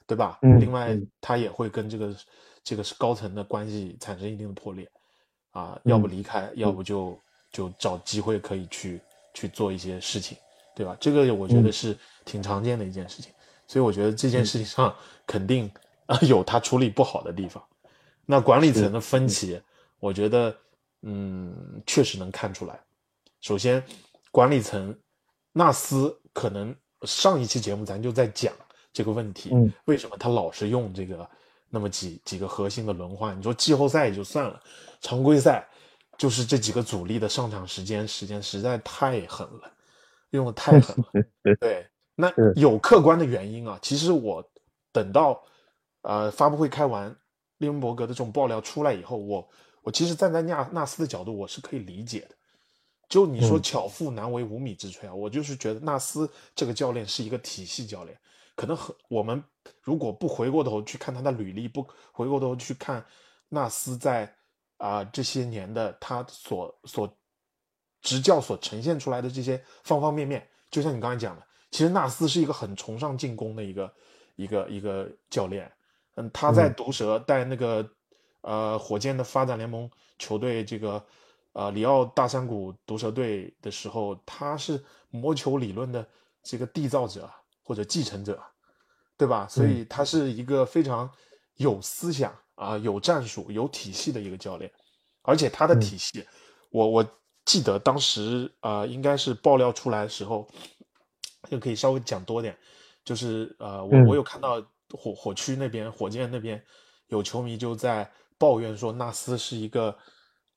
[0.09, 0.39] 对吧？
[0.43, 2.17] 嗯另外嗯，他也会跟这个
[2.65, 4.91] 这个是高层的关系产生一定的破裂，
[5.51, 7.21] 啊，要不嗯离开，要不就
[7.53, 9.01] 就找机会可以去
[9.35, 10.37] 去做一些事情，
[10.75, 10.97] 对吧？
[10.99, 13.31] 这个我觉得是挺常见的一件事情，
[13.67, 14.95] 所以我觉得这件事情上
[15.27, 15.71] 肯定
[16.07, 17.63] 啊 有他处理不好的地方。
[18.25, 19.61] 那管理层的分歧，
[20.01, 20.57] 我觉得
[21.03, 22.81] 嗯确实能看出来。
[23.41, 23.83] 首先，
[24.31, 24.99] 管理层
[25.53, 28.53] 纳斯可能上一期节目咱就在讲
[28.99, 31.31] 这个问题，嗯为什么他老是用这个
[31.71, 33.39] 那么几几个核心的轮换？
[33.39, 34.61] 你说季后赛也就算了，
[35.01, 35.65] 常规赛
[36.17, 39.73] 就是这几个主力的上场时间时间实在太狠了，
[40.31, 41.25] 用的太狠了。
[41.61, 43.79] 对，那有客观的原因啊。
[43.81, 44.45] 其实我
[44.91, 45.41] 等到
[46.03, 47.15] 呃发布会开完，
[47.59, 49.49] 利文伯格的这种爆料出来以后，我
[49.83, 52.35] 我其实站在纳纳斯的角度，我是可以理解的。
[53.09, 58.19] 就你说嗯巧妇难为无米之炊啊，我就是觉得纳斯这个教练是一个体系教练，
[58.59, 59.41] 可能很我们
[59.81, 63.07] 如果不回过头去看他的履历，不回过头去看
[63.51, 64.35] 纳斯在
[64.79, 67.17] 啊、这些年的他所所
[68.01, 73.95] 执教所呈现出来的这些方方面面，就像你刚才讲的，其实纳斯是一个很崇尚进攻的一个
[74.35, 75.71] 一个一个教练。
[76.17, 77.89] 嗯，他在嗯毒蛇带那个
[78.41, 81.05] 呃火箭的发展联盟球队这个
[81.53, 86.05] 呃里奥大山谷毒蛇队的时候，他是魔球理论的
[86.43, 87.29] 这个缔造者
[87.69, 88.43] 或者继承者，
[89.19, 89.47] 对吧？
[89.47, 91.11] 所以他是一个非常
[91.57, 94.73] 有思想啊、有战术、有体系的一个教练，
[95.21, 96.27] 而且他的嗯体系，
[96.71, 97.07] 我我
[97.45, 100.49] 记得当时啊、呃应该是爆料出来的时候，
[101.51, 102.57] 就可以稍微讲多点，
[103.05, 106.65] 就是呃，我嗯我有看到火火区那边火箭那边
[107.09, 109.95] 有球迷就在抱怨说纳斯是一个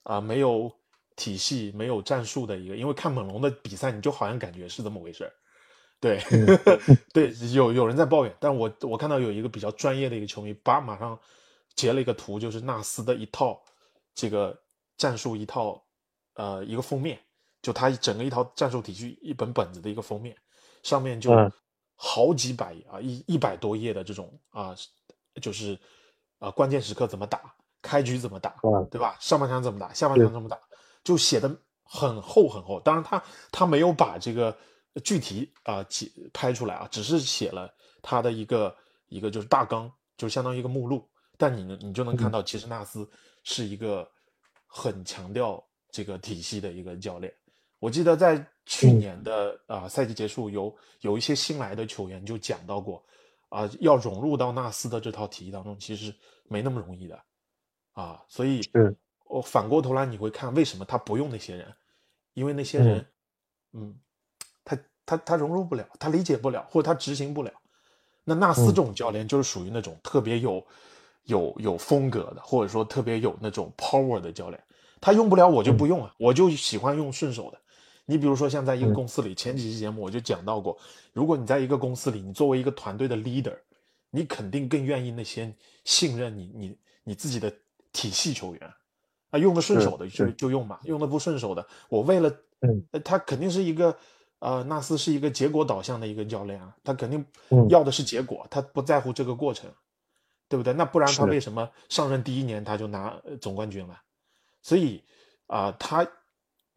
[0.04, 0.72] 啊、没有
[1.18, 5.34] 体系、没有战术的一个，因为看猛龙的比赛，你就好像感觉是这么回事儿。
[6.02, 6.20] 对，
[7.14, 11.18] 对，有有人在抱怨，但我我看到有一个比较专业的一个球迷，把马上
[11.76, 13.62] 截了一个图，就是纳斯的一套
[14.16, 14.60] 这个
[14.98, 15.82] 战术一套
[16.34, 17.20] 呃一个封面，
[17.62, 20.36] 就他整个一套战术体系一本本子的一个封面，
[20.82, 21.52] 上面就嗯
[21.96, 24.76] 好几百啊一一百多页的这种啊，
[25.40, 25.78] 就是
[26.40, 29.16] 啊关键时刻怎么打，开局怎么打，嗯对吧？
[29.20, 30.60] 上半场怎么打，下半场怎么打，
[31.04, 32.80] 就写的很厚很厚。
[32.80, 34.58] 当然他他没有把这个
[35.04, 38.76] 具体啊记拍出来啊，只是写了他的一个
[39.08, 41.08] 一个就是大纲，就相当于一个目录。
[41.38, 43.10] 但你呢，你就能看到，其实纳斯
[43.44, 44.10] 是一个
[44.68, 47.34] 很强调这个体系的一个教练。
[47.80, 53.04] 我记得在去年的啊、赛季结束，有有一些新来的球员就讲到过，
[53.50, 57.20] 啊、要融入到纳斯的这套体系当中，其实没那么容易的，
[57.94, 61.74] 啊，所以是我反过头来你会看为什么他不用那些人，
[62.34, 63.08] 因为那些人，
[63.74, 64.11] 嗯，他
[65.12, 67.52] 他他融入不了，他理解不了，或者他执行不了。
[68.24, 70.66] 那纳斯这种教练就是属于那种特别有
[71.26, 74.64] 有有风格的，或者说特别有那种 power 的教练。
[75.02, 77.58] 他用不了我就不用啊，我就喜欢用顺手的。
[78.06, 80.78] 你比如说像在一个嗯公司里，前几期节目我就讲到过，
[81.12, 83.58] 如果你在一个公司里，你作为一个团队的 leader，
[84.12, 87.52] 你肯定更愿意那些信任你你你自己的
[87.92, 88.74] 体系球员
[89.32, 92.32] 啊，用的顺手的就就用嘛，用的不顺手的，我为了
[93.04, 93.98] 他肯定是一个，
[94.42, 99.72] 呃，纳斯是一个结果导向的一个教练啊，他肯定嗯要的是结果，他不在乎这个过程，
[100.50, 100.74] 对不对？
[100.74, 104.02] 那不然他为什么上任第一年他就拿呃总冠军了？
[104.64, 105.04] 所以
[105.46, 106.08] 啊、他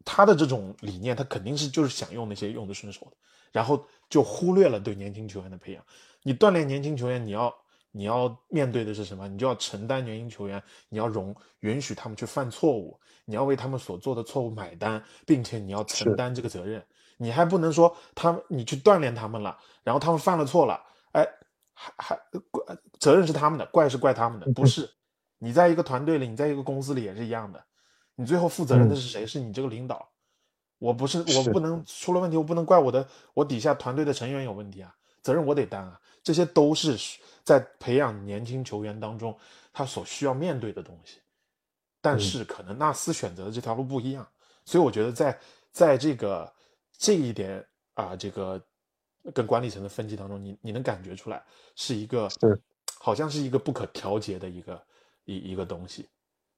[0.03, 3.17] 他的这种理念，他肯定是就是想用那些用的顺手的，
[3.51, 5.83] 然后就忽略了对年轻球员的培养。
[6.21, 7.51] 你锻炼年轻球员，你要
[7.91, 9.27] 你要面对的是什么？
[9.27, 16.85] 你就要承担年轻球员，你要容允许他们去犯错误，你要为他们所做的错误买单，并且你要承担这个责任。
[17.17, 21.27] 你还不能说他们你去锻炼他们了，然后他们犯了错了，哎，
[21.73, 22.19] 还还
[22.51, 24.89] 怪责任是他们的，怪是怪他们的，不是。
[25.37, 27.63] 你在一个团队里，你在一个公司里也是一样的，
[28.15, 29.25] 你最后负责任的是谁？
[29.25, 30.09] 是你这个领导。
[30.77, 35.99] 我不是，我不能出了问题，我不能怪我的我底下团队的成员有问题啊，责任我得担啊。
[36.23, 36.97] 这些都是
[37.43, 39.37] 在培养年轻球员当中
[39.71, 41.19] 他所需要面对的东西。
[42.01, 44.27] 但是可能纳斯选择的这条路不一样，
[44.63, 45.39] 所以我觉得在
[45.71, 46.51] 在这个
[46.97, 48.61] 这一点啊、这个
[49.33, 51.43] 跟管理层的分歧当中，你你能感觉出来
[51.75, 52.61] 是一个是。
[52.99, 54.83] 好像是一个不可调节的一个
[55.25, 56.07] 一一个东西，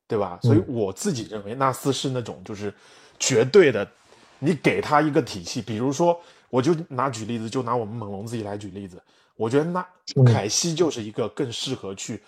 [0.07, 0.39] 对吧？
[0.41, 2.73] 所以我自己认为纳斯是那种就是
[3.19, 3.85] 绝对的，
[4.39, 6.19] 你给他一个体系，比如说
[6.49, 9.01] 我就拿举例子，就拿我们猛龙自己来举例子，
[9.35, 10.23] 我觉得那嗯。
[10.23, 12.23] 凯西就是一个更适合去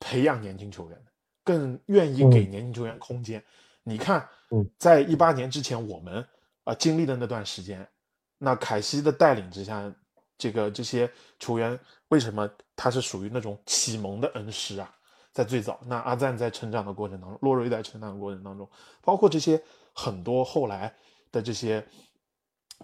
[0.00, 1.12] 培养年轻球员的，
[1.44, 2.50] 更愿意给嗯。
[2.50, 3.42] 年轻球员空间。
[3.84, 6.28] 你看嗯，在一八年之前，我们啊、
[6.68, 7.88] 呃经历的那段时间，
[8.36, 9.90] 那凯西的带领之下，
[10.36, 11.78] 这个这些球员
[12.08, 14.94] 为什么他是属于那种启蒙的恩师啊？
[15.32, 18.68] 在最早，那阿赞在成长的过程当中，洛瑞在成长的过程当中，
[19.00, 19.58] 包括这些
[19.94, 20.94] 很多后来
[21.32, 21.82] 的这些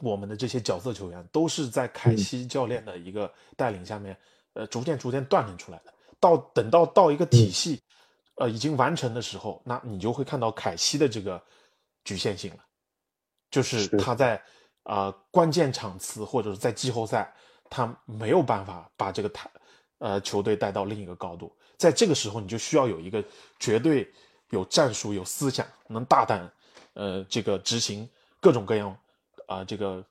[0.01, 4.17] 我们的这些角色球员都是在凯西教练的一个带领下面，
[4.55, 5.93] 呃，逐渐逐渐锻炼出来的。
[6.19, 7.83] 到等到到一个体系，
[8.37, 11.43] 呃，已经完成的时候，那你就会看到凯西的这个
[12.03, 12.65] 局限性了，
[13.55, 14.43] 就是他在
[14.83, 17.33] 啊关键场次或者是在季后赛，
[17.71, 19.49] 他没有办法把这个台
[19.99, 21.55] 呃球队带到另一个高度。
[21.77, 23.23] 在这个时候，你就需要有一个
[23.61, 24.11] 绝对
[24.51, 26.51] 有战术、有思想，能大胆
[26.95, 28.09] 呃这个执行
[28.41, 28.97] 各种各样
[29.47, 30.05] 啊这个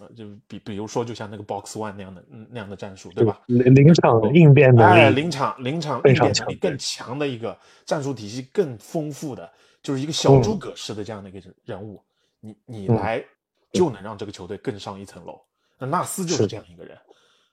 [0.00, 3.42] 呃就比比如说就像那个 Box One 那样的那样的战术，对吧？
[3.48, 12.02] 临临场应变能力，哎，临场临场应变能力更强的一个战术体系更丰富的，就是一个小诸葛式的这样的一个人物，
[12.46, 13.24] 你你来
[13.72, 15.40] 就能让这个球队更上一层楼。
[15.78, 16.98] 那纳斯就是这样一个人，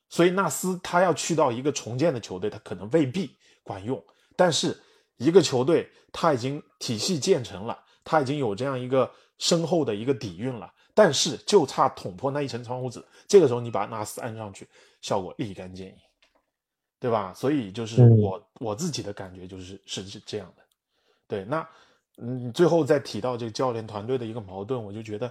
[0.10, 3.38] 所以纳斯他要去到一个重建的球队，他可能未必。
[3.66, 4.04] 管用，
[4.36, 4.78] 但是
[5.16, 13.02] 一个球队他已经体系建成了，他已经有这样一个深厚的一个底蕴了，但是就差捅破那一层窗户纸。
[13.26, 14.68] 这个时候你把纳斯安上去，
[15.00, 15.96] 效果立竿见影，
[17.00, 17.34] 对吧？
[17.34, 20.64] 所以就是我我自己的感觉就是是是这样的。
[21.26, 21.66] 对，那
[22.18, 25.28] 嗯，最后再提到这个教练团队的一个矛盾，我就觉得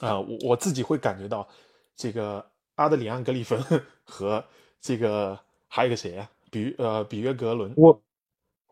[0.00, 1.46] 啊，我我自己会感觉到
[1.96, 2.44] 这个
[2.76, 3.60] 阿德里安格里芬
[4.04, 4.42] 和
[4.80, 6.28] 这个还有一个谁呀？
[6.50, 8.02] 比呃，比约格伦，我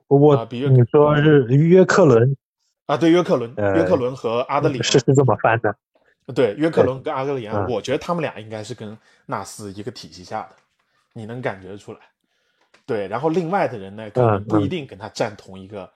[0.07, 2.37] 我比约，你说是约克伦
[2.87, 2.97] 啊？
[2.97, 5.75] 对，约克伦，约克伦和阿德里是是这么翻的。
[6.35, 10.57] 对，约克伦跟阿德里安，我觉得他们俩应该是跟纳斯一个体系下的，
[11.15, 11.99] 你能感觉出来。
[12.85, 15.91] 对，然后另外的人呢，可能不一定跟他站同一个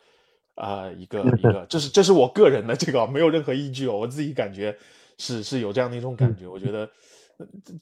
[0.55, 4.77] 啊一个一个，这是这是我个人的这个没有任何依据哦，我自己感觉
[5.19, 6.89] 是是有这样的一种感觉，我觉得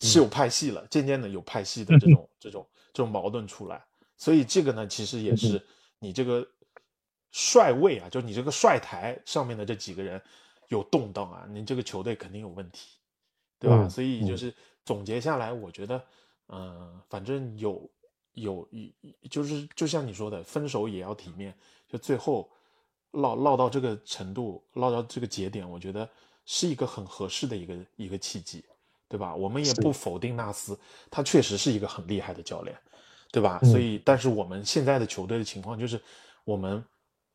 [0.01, 3.83] 是有派系了，渐渐的有派系的这种这种这种矛盾出来。
[4.17, 5.61] 所以这个呢，其实也是
[5.99, 6.47] 你这个
[7.31, 10.21] 帅位啊，就你这个帅台上面的这几个人
[10.69, 12.99] 有动荡啊，你这个球队肯定有问题，
[13.59, 13.89] 对吧？
[13.89, 14.55] 所以就是
[14.85, 16.03] 总结下来，我觉得，
[16.49, 17.91] 嗯，反正有
[18.35, 18.95] 有一
[19.29, 21.53] 就是就像你说的，分手也要体面，
[21.89, 22.49] 就最后
[23.13, 26.07] 落落到这个程度，落到这个节点，我觉得
[26.45, 28.63] 是一个很合适的一个一个契机，
[29.09, 29.35] 对吧？
[29.35, 30.79] 我们也不否定纳斯，
[31.11, 32.77] 他确实是一个很厉害的教练。
[33.35, 33.59] 对吧？
[33.61, 35.99] 所以，但是我们现在的球队的情况就是，
[36.45, 36.85] 我们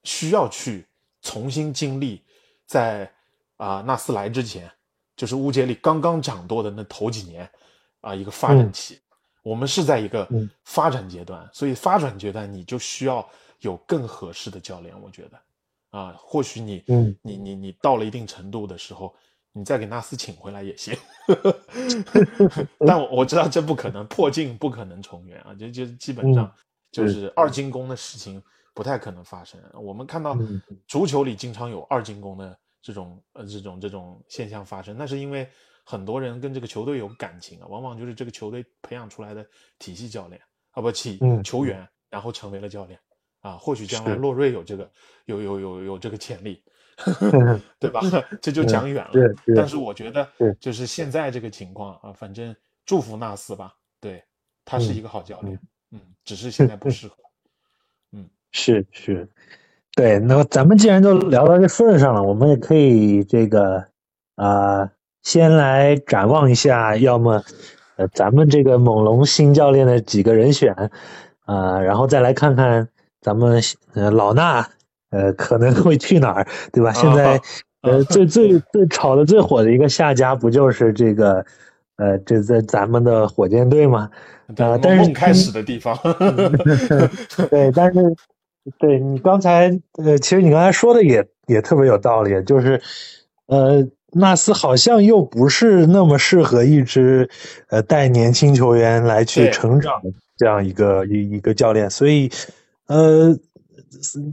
[0.04, 0.86] 需要去
[1.24, 2.22] 重新经历
[2.68, 3.12] 在
[3.56, 4.72] 啊纳斯来之前，
[5.16, 7.50] 就是乌杰里刚刚掌舵的那头几年
[8.02, 9.00] 啊一个发展期，
[9.42, 10.30] 我们是在一个
[10.66, 13.28] 发展阶段，所以发展阶段你就需要
[13.62, 14.94] 有更合适的教练。
[15.02, 15.42] 我觉得
[15.90, 16.84] 啊，或许你
[17.22, 19.16] 你你你到了一定程度的时候。
[19.54, 20.96] 你再给纳斯请回来也行，
[22.86, 26.54] 但我我知道这不可能，破镜不可能重圆啊，就就基本上
[26.92, 28.40] 就是二进攻的事情
[28.76, 29.60] 不太可能发生。
[29.74, 30.38] 我们看到
[30.88, 35.50] 足球里经常有二进攻的这种呃这种这种现象发生，那是因为
[35.84, 39.44] 很多人跟这个球队有感情啊，往往就是这个球队培养出来的
[39.80, 43.00] 体系教练啊不体球员，然后成为了教练
[43.48, 44.90] 啊，或许将来洛瑞有这个
[45.26, 46.62] 有有有有这个潜力。
[47.80, 48.02] 对吧？
[48.42, 49.12] 这就讲远了。
[49.56, 50.28] 但是我觉得，
[50.60, 52.56] 就是现在这个情况啊，反正
[52.88, 53.72] 祝福纳斯吧。
[54.02, 54.24] 对，
[54.66, 55.60] 他是一个好教练。
[55.92, 57.14] 嗯，只是现在不适合。
[58.14, 59.30] 嗯，是是，
[59.94, 60.18] 对。
[60.18, 63.86] 那咱们既然都聊到这份上了，我们也可以这个
[64.34, 64.90] 啊，
[65.22, 67.44] 先来展望一下，要么
[67.98, 70.74] 呃，咱们这个猛龙新教练的几个人选
[71.46, 72.90] 啊，然后再来看看
[73.28, 73.62] 咱们
[73.94, 74.66] 呃老衲。
[75.10, 76.92] 呃，可能会去哪儿，对吧？
[76.92, 77.40] 现在，
[77.82, 81.46] 呃，最 最最炒的最火的一个下家，不就是这个，
[81.96, 84.10] 呃，这在咱们的火箭队吗？
[84.58, 85.98] 啊，但是开始的地方，
[87.50, 88.02] 对，但是，
[88.80, 89.72] 对你刚才，
[90.04, 92.82] 呃，其实你刚才说的也也特别有道理，就是，
[93.46, 97.30] 呃，纳斯好像又不是那么适合一支，
[97.70, 102.30] 呃，带年轻球员来去成长的这样一个一一个教练，所以，
[102.88, 103.38] 呃。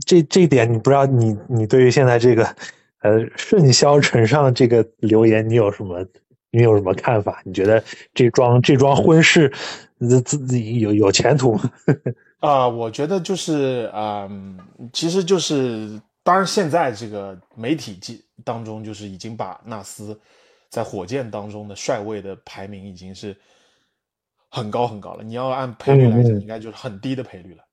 [0.05, 2.43] 这这点你不知道，你你对于现在这个
[3.01, 6.05] 呃顺销呈上这个留言，你有什么
[6.51, 7.41] 你有什么看法？
[7.45, 7.81] 你觉得
[8.13, 9.51] 这桩这桩婚事
[9.99, 11.71] 自己有有前途吗？
[12.41, 14.29] 啊，我觉得就是啊，
[14.91, 20.19] 其实就是当然现在这个媒体记当中，就是已经把纳斯
[20.69, 23.35] 在火箭当中的帅位的排名已经是
[24.49, 25.23] 很高很高了。
[25.23, 27.64] 你要按赔率来讲，应该就是很低的赔率了。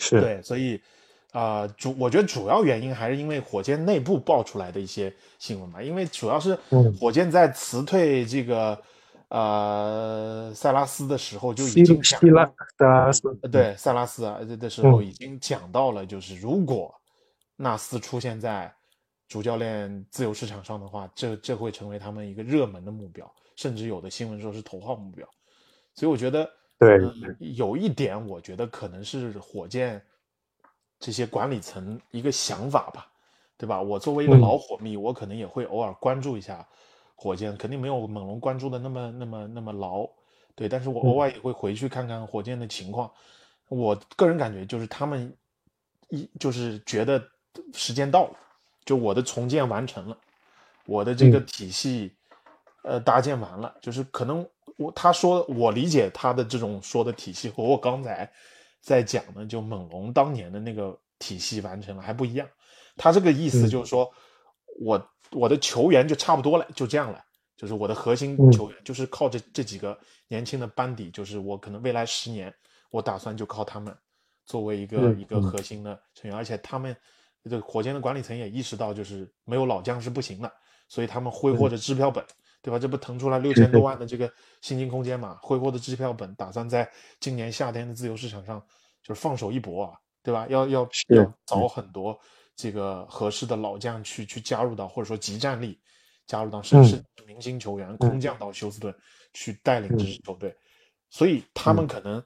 [0.00, 0.80] 是对，所以。
[1.32, 6.58] 啊，主我觉得主要原因还是因为火箭内部爆出来的一些新闻嘛，因为主要是
[6.98, 8.76] 火箭在辞退这个
[9.28, 16.92] 呃塞拉斯的时候就已经讲了，塞拉斯对塞拉斯啊的时候已经讲到了，就是如果
[17.54, 18.74] 纳斯出现在
[19.28, 25.24] 主教练自由市场上的话，这这会成为他们一个热门的目标，甚至有的新闻说是头号目标。
[25.94, 26.50] 所以我觉得，
[26.80, 30.02] 对呃有一点，我觉得可能是火箭
[30.98, 33.06] 这些管理层一个想法吧，
[33.56, 33.80] 对吧？
[33.80, 36.66] 我作为一个嗯老火迷，我可能也会偶尔关注一下
[37.14, 40.08] 火箭，肯定没有猛龙关注的那么那么那么牢，
[40.54, 40.68] 对。
[40.68, 43.10] 但是我偶尔也会回去看看火箭的情况。
[43.68, 45.36] 我个人感觉就是他们
[46.08, 47.22] 一就是觉得
[47.74, 48.36] 时间到了，
[48.86, 50.16] 就我的重建完成了，
[50.86, 52.16] 我的这个嗯体系
[52.82, 58.30] 呃搭建完了，就是可能我他说我理解他的这种说的体系和我刚才
[58.80, 62.48] 在讲的就猛龙当年的那个体系完成了还不一样，
[62.96, 63.68] 他这个意思嗯。
[63.68, 64.10] 就是说、
[64.80, 67.22] 我我的球员就差不多了，就这样了。
[67.56, 68.50] 就是我的核心嗯。
[68.50, 72.52] 球员，就是靠这这几个年轻的班底，就是我可能未来十年，
[72.90, 73.94] 我打算就靠他们
[74.46, 76.96] 作为一个、一个核心的成员，而且他们
[77.44, 80.50] 这个火箭的管理层也意识到，就是没有老将是不行的，
[80.88, 82.24] 所以他们挥霍着支票本，
[82.62, 82.78] 对吧？
[82.78, 84.30] 这不腾出来六千多万的这个
[84.60, 85.38] 薪金空间嘛？
[85.42, 88.62] 挥霍的支票本，打算在今年夏天的自由市场上
[89.02, 90.46] 就是放手一搏啊，对吧？
[90.48, 92.18] 要要要找很多
[92.54, 95.80] 这个合适的老将去去加入到，或者说集战力
[96.26, 98.94] 加入到，甚至嗯是明星球员空降到休斯顿
[99.32, 100.54] 去带领这支球队，
[101.08, 102.22] 所以他嗯们可能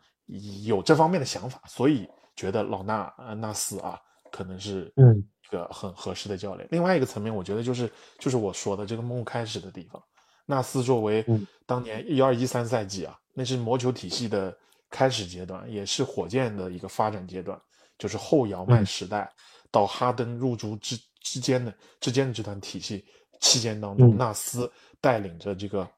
[0.65, 4.01] 有这方面的想法，所以觉得老纳呃纳斯啊
[4.33, 6.67] 可能是嗯一个很合适的教练。
[6.73, 10.03] 另外一个层面，我觉得就是就是我说的这个梦开始的地方，
[10.47, 11.47] 纳斯作为嗯。
[11.67, 14.55] 当年一二一三赛季啊，那是魔球体系的
[14.91, 17.59] 开始阶段，也是火箭的一个发展阶段，
[17.97, 19.33] 就是后姚麦嗯时代
[19.71, 23.03] 到哈登入主之之间的之间的这段体系
[23.41, 24.17] 期间当中，嗯。
[24.19, 24.71] 纳斯
[25.01, 25.89] 带领着这个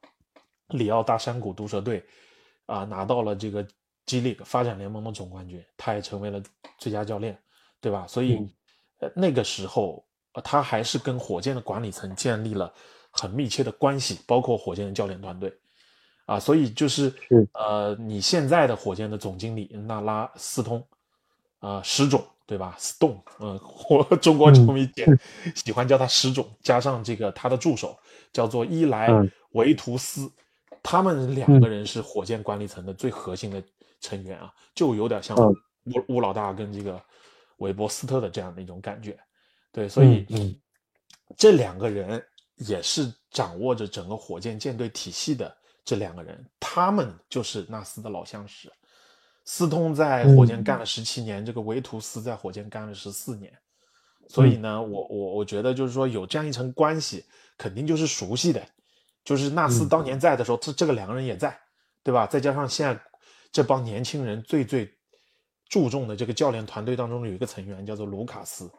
[0.69, 2.01] 里奥大山谷毒蛇队
[2.65, 3.61] 啊、拿到了这个
[4.05, 6.41] G League 发展联盟的总冠军，他也成为了
[6.77, 7.37] 最佳教练，
[7.81, 8.07] 对吧？
[8.07, 8.49] 所以、嗯。
[8.99, 12.73] 呃那个时候、呃他还是跟火箭的管理层建立了
[13.19, 15.53] 很密切的关系，包括火箭的教练团队
[16.25, 20.85] 啊，所以就是是呃，你现在的火箭的总经理纳拉斯通
[21.59, 23.59] 啊，石总对吧？Stone，嗯，
[23.89, 25.05] 我中国球迷也
[25.55, 27.97] 喜欢叫他石总，加上这个他的助手
[28.31, 30.31] 叫做伊莱嗯维图斯，
[30.83, 33.61] 他们两个人是火箭管理层的最核心的
[33.99, 35.55] 成员啊，就有点像嗯
[35.85, 37.01] 乌乌老大跟这个
[37.57, 39.17] 韦伯斯特的这样的一种感觉。
[39.71, 40.25] 对，所以
[41.35, 42.23] 这两个人
[42.57, 45.55] 也是掌握着整个火箭舰队体系的
[45.85, 48.71] 这两个人，他们就是纳斯的老相识。
[49.45, 53.53] 斯通在火箭干了十七年，这个维图斯在火箭干了十四年，
[54.27, 57.25] 所以呢，我我我觉得就是说有这样一层关系，
[57.57, 58.61] 肯定就是熟悉的。
[59.23, 61.57] 就是纳斯当年在的时候，这这个两个人也在，
[62.01, 62.25] 对吧？
[62.25, 63.01] 再加上现在
[63.51, 64.89] 这帮年轻人最最
[65.69, 68.71] 注重的这个教练团队当中有一个成员叫做卢卡斯，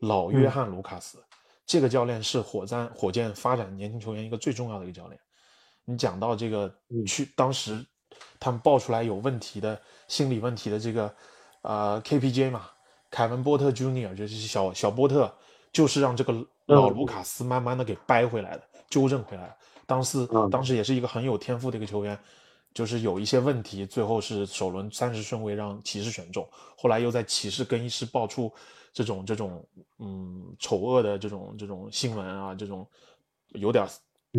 [0.00, 1.22] 老约翰卢卡斯，
[1.68, 5.20] 这个教练是火箭火箭发展年轻球员一个最重要的一个教练。
[5.84, 6.74] 你讲到这个
[7.06, 7.84] 去当时
[8.40, 11.14] 他们爆出来有问题的心理问题的这个
[11.60, 12.70] 呃 KPJ 嘛，
[13.10, 15.30] 凯文波特 Junior 就是小小波特，
[15.70, 16.32] 就是让这个
[16.64, 19.54] 老卢卡斯慢慢的给掰回来的，纠正回来了。
[19.86, 22.18] 当时嗯当时也是一个很有天赋的一个球员，
[22.72, 26.48] 就是有一些问题，最后是首轮三十顺位让骑士选中，
[26.78, 28.50] 后来又在骑士更衣室爆出
[28.98, 29.64] 这种这种
[30.00, 32.84] 嗯丑恶的这种这种新闻啊，这种
[33.50, 33.86] 有点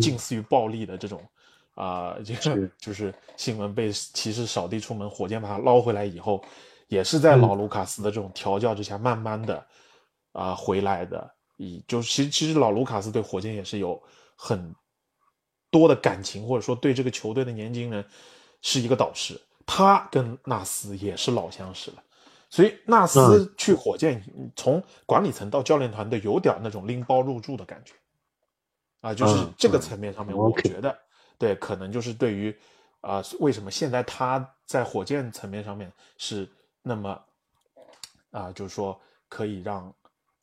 [0.02, 1.26] 近似于暴力的这种
[1.74, 6.44] 啊、这个是 就是新闻被骑士扫地出门，火箭把他捞回来以后，
[6.88, 9.66] 也是在老卢卡斯的这种调教之下，慢慢的
[10.32, 11.34] 啊、回来的。
[11.56, 13.98] 以就是其实其实老卢卡斯对火箭也是有
[14.36, 14.74] 很
[15.70, 18.04] 多的感情，或者说对这个球队的年轻人
[18.60, 19.40] 是一个导师。
[19.64, 22.02] 他跟纳斯也是老相识了，
[22.50, 24.22] 所以纳斯去火箭，
[24.56, 27.94] 从管理层到教练团队，有点那种拎包入住的感觉。
[29.00, 29.80] 啊，就是嗯这个嗯。
[29.80, 30.98] 层面上面，我觉得
[31.38, 32.54] 对，可能就是对于
[33.00, 36.46] 啊、为什么现在他在火箭层面上面是
[36.82, 37.18] 那么
[38.30, 39.90] 啊、就是说可以让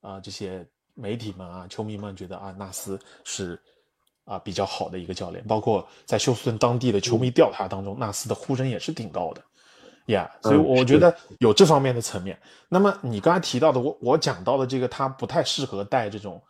[0.02, 3.62] 啊、这些媒体们啊、球迷们觉得啊，纳斯是
[4.24, 9.44] 啊比较好的一个教练，包括在休斯顿当地的球迷调查当中，纳斯的呼声也是挺高的。
[10.08, 12.40] 呀、所以嗯我觉得有这方面的层面。
[12.70, 16.42] 那么你刚才提到的，我我讲到的这个，他不太适合带这种，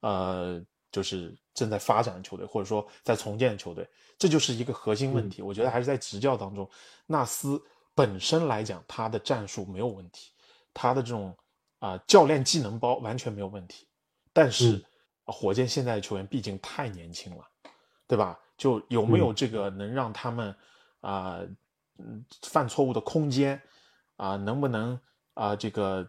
[0.00, 3.88] 呃，就是正在发展的球队，或者说在重建的球队，
[4.18, 5.42] 这就是一个核心问题。
[5.42, 6.68] 我觉得还是在执教当中，
[7.06, 7.62] 纳斯
[7.94, 10.30] 本身来讲，他的战术没有问题，
[10.72, 11.36] 他的这种
[11.78, 13.86] 啊、教练技能包完全没有问题，
[14.32, 14.82] 但是、
[15.24, 17.44] 火箭现在的球员毕竟太年轻了，
[18.06, 18.38] 对吧？
[18.56, 20.54] 就有没有这个能让他们
[21.00, 21.40] 啊、
[22.04, 23.60] 嗯，犯错误的空间
[24.16, 24.98] 啊、能不能
[25.34, 26.08] 啊、这个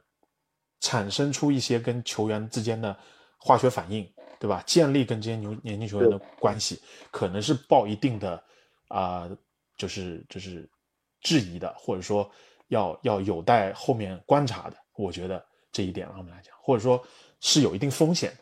[0.80, 2.98] 产生出一些跟球员之间的
[3.38, 4.08] 化学反应，
[4.40, 4.64] 对吧？
[4.66, 6.82] 建立跟这些牛年轻球员的关系，
[7.12, 8.44] 可能是抱一定的
[8.90, 9.30] 啊、
[9.78, 10.70] 就是就是
[11.22, 12.30] 质疑的，或者说
[12.68, 14.78] 要要有待后面观察的。
[14.96, 17.02] 我觉得这一点上面来讲，或者说
[17.40, 18.38] 是有一定风险的。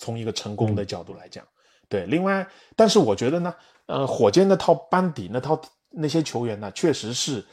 [0.00, 1.44] 从一个成功的角度来讲，
[1.88, 2.06] 对。
[2.06, 3.52] 另外，但是我觉得呢，
[3.86, 5.60] 呃，火箭那套班底那套
[5.90, 7.44] 那些球员呢，确实是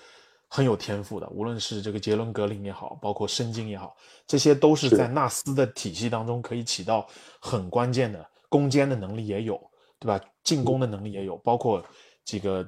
[0.47, 3.95] 很有天赋的，无论是这个杰伦格林也好，包括申京也好，
[4.27, 7.07] 这些都是在纳斯的体系当中可以起到
[7.39, 9.59] 很关键的攻坚的能力也有，
[9.99, 10.19] 对吧？
[10.43, 11.83] 进攻的能力也有，包括
[12.23, 12.67] 这个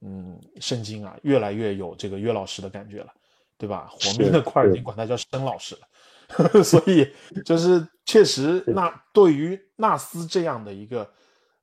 [0.00, 3.12] 嗯，申京啊，越来越有这个约老师的感觉了，
[3.56, 3.88] 对吧？
[3.90, 5.86] 火命的库尔已经管他叫申老师了。
[6.64, 7.06] 所以，
[7.44, 11.08] 就是确实，那对于纳斯这样的一个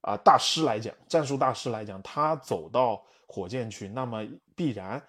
[0.02, 5.02] 啊、大师来讲，战术大师来讲，他走到火箭去，那么必然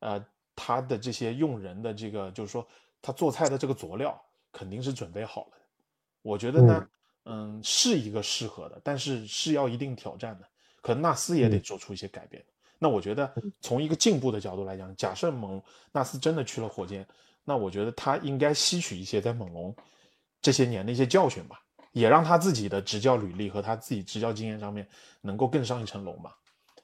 [0.00, 0.22] 呃，
[0.56, 2.66] 他的这些用人的这个，就是说
[3.00, 4.20] 他做菜的这个佐料
[4.50, 5.64] 肯定是准备好了的。
[6.22, 6.88] 我觉得呢，
[7.26, 10.48] 嗯是一个适合的，但是是要一定挑战的，
[10.80, 12.44] 可能纳斯也得做出一些改变。
[12.80, 15.62] 那我觉得从一个进步的角度来讲，假设猛
[15.92, 17.06] 纳斯真的去了火箭。
[17.44, 19.74] 那我觉得他应该吸取一些在猛龙
[20.42, 21.58] 这些年的一些教训吧，
[21.92, 24.86] 也让他自己的执教履历和他自己执教经验上面
[25.22, 26.30] 能够更上一层楼嘛，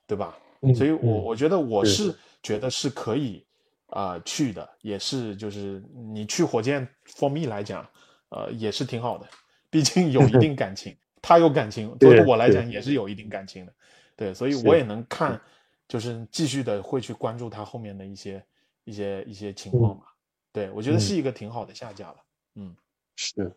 [0.06, 0.34] 对吧？
[0.64, 3.44] 嗯所以我嗯我觉得我是是觉得是可以
[3.86, 7.86] 啊、呃去的，也是就是你去火箭 for me 来讲，
[8.30, 9.26] 呃也是挺好的，
[9.70, 13.72] 毕竟有一定感情，他有感情，对对我来讲也是有一定感情的，
[14.16, 15.40] 对，所以我也能看，
[15.86, 18.44] 就是继续的会去关注他后面的一些
[18.84, 20.06] 一些一些情况吧。
[20.52, 22.16] 对，我觉得嗯是一个挺好的下家了。
[22.56, 22.74] 嗯，
[23.16, 23.52] 是，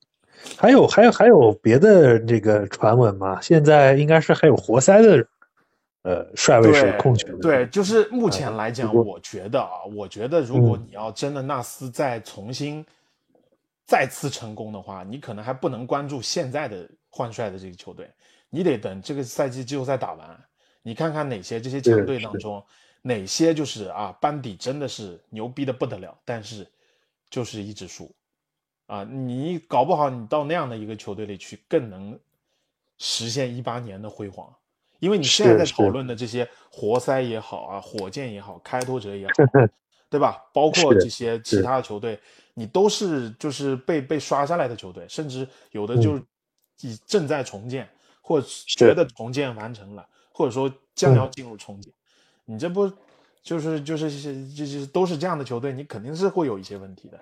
[0.58, 3.40] 还有还有还有别的这个传闻吗？
[3.42, 5.28] 现在应该是还有活塞的
[6.08, 12.86] 呃帅位是对空缺的，对，就是目前来讲，我觉得啊，我觉得如果嗯你要真的纳斯再重新
[13.86, 18.10] 再次成功的话，你可能还不能关注现在的换帅的这个球队，
[18.50, 20.42] 你得等这个赛季季后赛打完，
[20.82, 22.64] 你看看哪些这些强队当中，
[23.02, 26.66] 哪些就是啊班底真的是牛逼的不得了，但是
[27.30, 28.10] 就是一直输
[28.86, 32.18] 啊，你搞不好你到那样的一个球队里去，更能
[32.98, 34.56] 实现一八年的辉煌。
[35.00, 39.34] 因为你现在在讨论的这些活塞也好啊，火箭也好，开拓者也好，
[40.10, 40.42] 对吧？
[40.54, 42.20] 包括这些其他的球队，
[42.54, 46.24] 你都是就是被被刷下来的球队，甚至有的就是
[46.82, 47.88] 已正在重建，
[48.22, 51.92] 或者觉得重建完成了，或者说将要进入重建。
[52.46, 52.92] 你这不
[53.44, 54.10] 就是就是
[54.54, 57.20] 就是都是这样的球队，你肯定是会有一些问题的，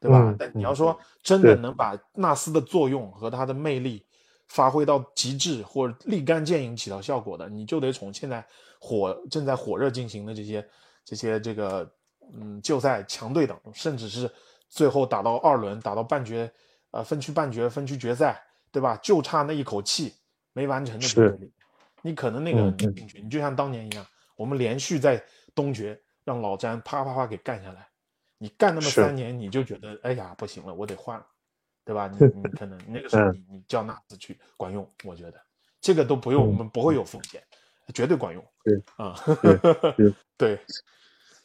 [0.00, 0.18] 对吧？
[0.20, 4.04] 嗯但你要说真的能把纳斯的作用和他的魅力
[4.52, 8.46] 发挥到极致，或者立竿见影起到效果的，你就得从现在
[8.78, 10.68] 火正在火热进行的这些
[11.06, 11.90] 这些这个
[12.34, 14.30] 嗯旧赛强队当中，甚至是
[14.68, 16.52] 最后打到二轮，打到半决
[16.90, 18.94] 呃分区半决、分区决赛，对吧？
[19.02, 20.12] 就差那一口气
[20.52, 21.50] 没完成的球队里，
[22.02, 22.60] 你可能那个
[23.22, 25.24] 你就像当年一样，我们连续在
[25.54, 27.88] 东决让老詹啪啪啪给干下来，
[28.36, 31.26] 你干那么三年，你就觉得哎呀不行了，我得换了。
[31.84, 32.08] 对吧？
[32.08, 33.34] 你 你可能那个时候嗯。
[33.48, 35.34] 你你叫纳斯去管用，我觉得。
[35.80, 37.42] 这个都不用，嗯我们不会有风险，
[37.92, 38.44] 绝对管用。
[38.64, 38.80] 对。
[38.96, 39.14] 啊
[39.96, 40.58] 是，对，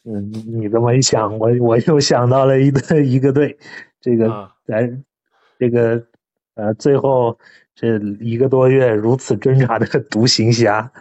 [0.04, 3.58] 嗯， 你你这么一想，我我又想到了一个一个队，
[4.00, 5.04] 这个啊咱
[5.58, 6.06] 这个
[6.54, 7.36] 呃，最后
[7.74, 10.92] 这一个多月如此挣扎的独行侠，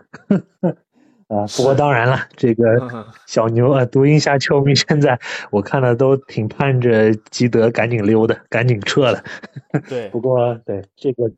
[1.28, 2.64] 啊，不过当然了，这个
[2.94, 5.20] 嗯小牛啊，独行侠球迷现在
[5.52, 9.22] 我看了都挺盼着基德赶紧溜的，赶紧撤了。
[9.90, 11.30] 对不过对这个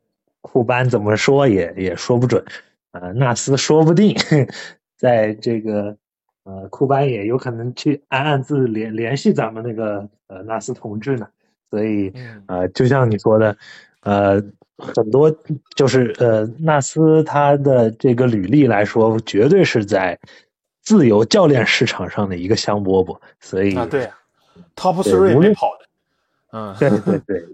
[0.41, 2.43] 库班怎么说也也说不准，
[2.91, 4.15] 呃，纳斯说不定。
[4.95, 5.95] 在这个
[6.43, 11.27] 呃库班也有可能去暗暗自联联系咱们那个呃纳斯同志呢，
[11.69, 12.43] 所以嗯。
[12.47, 13.57] 呃就像你说的，
[14.01, 14.43] 呃
[14.79, 15.29] 很多
[15.75, 20.17] 就是呃纳斯他的这个履历来说，绝对是在
[20.81, 24.17] 自由教练市场上的一个香饽饽，所以啊对啊
[24.75, 25.85] ，Top 对 Three 跑的，
[26.57, 27.47] 嗯，对对对，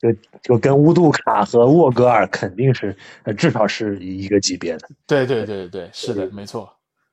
[0.00, 4.88] 就就跟乌杜卡和沃格尔肯定是，呃，至少是一个级别的。
[5.06, 6.68] 对对对对，是的，没错，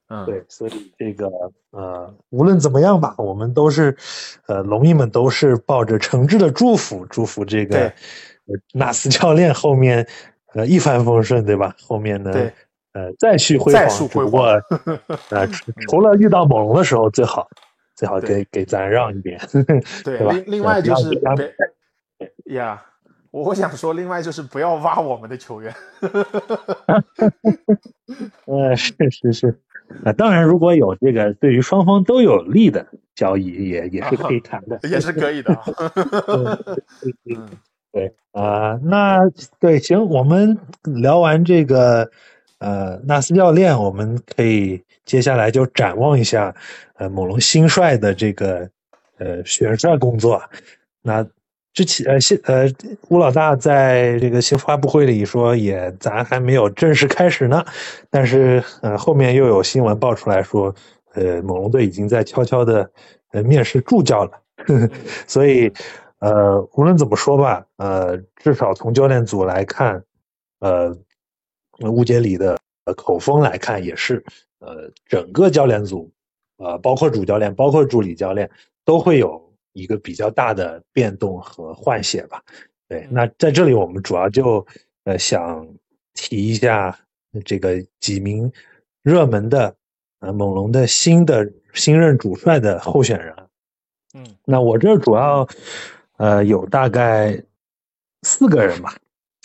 [0.09, 1.29] 嗯，对，所以这个
[1.69, 3.95] 呃，无论怎么样吧，我们都是，
[4.47, 7.93] 呃，龙医们都是抱着诚挚的祝福，祝福这个对呃
[8.73, 10.07] 纳斯教练后面
[10.53, 11.75] 呃一帆风顺，对吧？
[11.81, 12.31] 后面呢，
[12.93, 13.81] 呃，再续辉煌。
[13.81, 14.99] 再续辉只不过煌
[15.31, 17.47] 呃，除除了遇到猛龙的时候，最好
[17.95, 19.39] 最好给给咱让一点，
[20.03, 21.53] 对，吧另另外就是别
[22.55, 22.83] 呀，
[23.31, 25.73] 我我想说，另外就是不要挖我们的球员，
[28.45, 29.59] 呃，是是是，
[30.03, 32.85] 啊，当然，如果有这个对于双方都有利的
[33.15, 34.79] 交易，也也是可以谈的。
[34.89, 35.57] 也是可以的
[37.29, 37.47] 嗯，
[37.91, 39.19] 对啊、那
[39.59, 42.09] 对行，我们聊完这个
[42.59, 46.55] 呃纳斯教练，我们可以接下来就展望一下
[46.95, 48.69] 呃猛龙新帅的这个
[49.17, 50.35] 呃选帅工作。
[50.35, 50.49] 啊。
[51.01, 51.27] 那
[51.73, 52.65] 之前呃现呃
[53.09, 57.65] 吴老大在这个新发布会里说也咱还没有正式开始呢，
[58.09, 60.73] 但是呃后面又有新闻爆出来说，
[61.15, 62.89] 呃猛龙队已经在悄悄的
[63.31, 64.31] 呃面试助教了，
[65.27, 65.71] 所以
[66.21, 70.01] 呃无论怎么说吧，呃至少从教练组来看，
[70.59, 70.95] 呃
[71.89, 74.23] 乌杰里的呃口风来看也是，
[74.59, 76.11] 呃整个教练组
[76.57, 78.49] 呃包括主教练包括助理教练
[78.85, 79.41] 都会有
[79.73, 82.41] 一个比较大的变动和换血吧。
[82.87, 84.65] 对，那在这里我们主要就
[85.05, 85.67] 呃想
[86.13, 86.97] 提一下
[87.45, 88.51] 这个几名
[89.01, 89.75] 热门的
[90.19, 93.35] 呃猛龙的新的新任主帅的候选人。
[94.13, 95.47] 嗯那我这主要
[96.21, 97.41] 呃有大概
[98.21, 98.93] 四个人吧，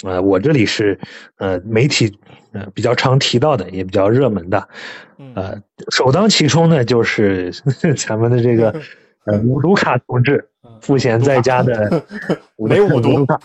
[0.05, 0.99] 呃，我这里是
[1.39, 2.19] 呃媒体
[2.53, 4.69] 呃比较常提到的，也比较热门的，
[5.17, 5.33] 嗯。
[5.35, 7.51] 呃，首当其冲呢就是
[7.97, 8.71] 咱们的这个
[9.25, 10.47] 呃 卢卡同志，
[10.83, 12.05] 赋闲在家的
[12.57, 13.41] 伍没五毒卢卡，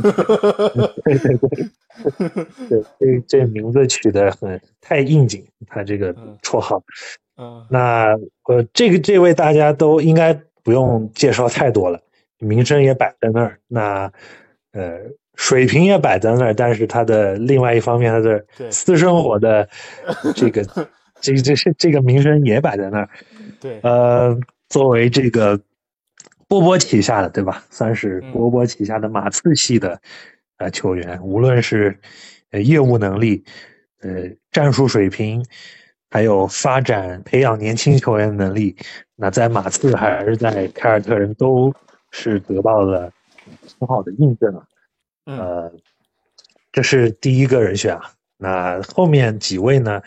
[1.06, 6.84] 对对对，对这这名字取得很太应景，他这个嗯绰号。
[7.38, 7.66] 嗯。
[7.70, 8.14] 那
[8.48, 12.02] 呃，这个这位大家都应该不用介绍太多了，
[12.42, 14.12] 名声也摆在那儿，那
[14.74, 15.00] 呃
[15.36, 19.70] 水平也摆在那儿，但是他的另外一方面，他的私生活的
[20.36, 20.64] 这个
[21.22, 23.10] 这这这这个名声也摆在那儿。
[23.60, 24.38] 对，呃，
[24.70, 25.60] 作为这个
[26.48, 30.02] 波波旗下的对吧，算是嗯波波旗下的马刺系的
[30.58, 31.98] 呃球员，无论是
[32.52, 33.44] 呃业务能力、
[34.02, 35.46] 呃战术水平，
[36.10, 38.76] 还有发展培养年轻球员的能力，
[39.16, 41.74] 那在马刺还是在凯尔特人都
[42.12, 43.12] 是得到了
[43.80, 44.68] 很好的印证啊。
[45.26, 45.74] 嗯呃，
[46.72, 48.14] 这是第一个人选啊。
[48.38, 50.02] 那后面几位呢？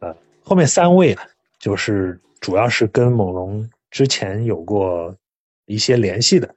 [0.00, 1.22] 呃，后面三位啊，
[1.58, 5.16] 就是主要是跟猛龙之前有过
[5.66, 6.52] 一些联系的，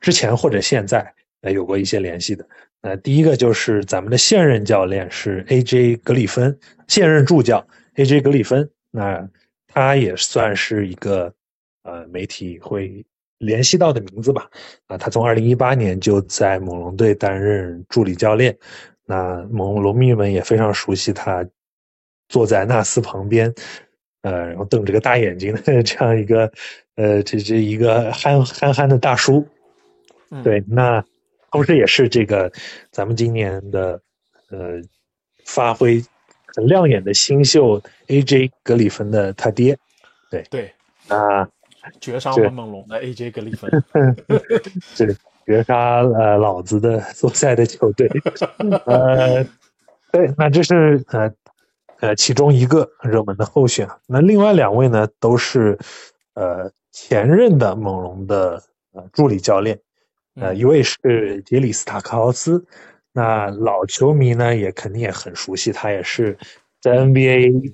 [0.00, 2.46] 之前或者现在呃有过一些联系的。
[2.82, 5.96] 呃，第一个就是咱们的现任教练是 A.J.
[5.96, 6.58] 格里芬，
[6.88, 7.64] 现任助教
[7.94, 8.20] A.J.
[8.20, 9.28] 格里芬，那
[9.66, 11.32] 他也算是一个
[11.82, 13.04] 呃媒体会
[13.42, 14.48] 联系到的名字吧。
[14.86, 18.56] 啊，他从二零一八年就在猛龙队担任助理教练，
[19.04, 21.44] 那猛龙迷们也非常熟悉他，
[22.28, 23.52] 坐在纳斯旁边，
[24.22, 26.50] 呃，然后瞪着个大眼睛的 这样一个，
[26.94, 29.46] 呃，这这一个憨憨憨的大叔，
[30.30, 31.04] 嗯对，那
[31.50, 32.50] 同时也是这个
[32.90, 34.00] 咱们今年的
[34.50, 34.80] 呃
[35.44, 36.02] 发挥
[36.54, 38.50] 很亮眼的新秀 A.J.
[38.62, 39.76] 格里芬的他爹，
[40.30, 40.72] 对，
[41.08, 41.46] 那
[42.00, 43.70] 绝杀我们猛龙的 AJ 格里芬，
[44.94, 48.08] 是绝杀呃老子的 所在的球队，
[48.86, 49.44] 呃，
[50.12, 51.32] 对，那这是呃
[52.00, 55.78] 呃其中一个热门的候选，那另外两位呢都是
[56.34, 58.62] 呃前任的猛龙的
[58.92, 59.78] 呃助理教练，
[60.36, 60.56] 呃嗯。
[60.56, 62.64] 一位是杰里斯塔克豪斯，
[63.12, 66.38] 那老球迷呢也肯定也很熟悉，他也是
[66.80, 67.72] 在 NBA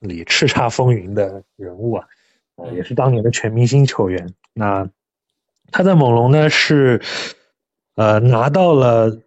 [0.00, 2.06] 里叱咤风云的人物啊，
[2.62, 4.32] 呃也是当年的全明星球员。
[4.52, 4.88] 那
[5.72, 7.00] 他在猛龙呢是
[7.94, 9.18] 呃拿到了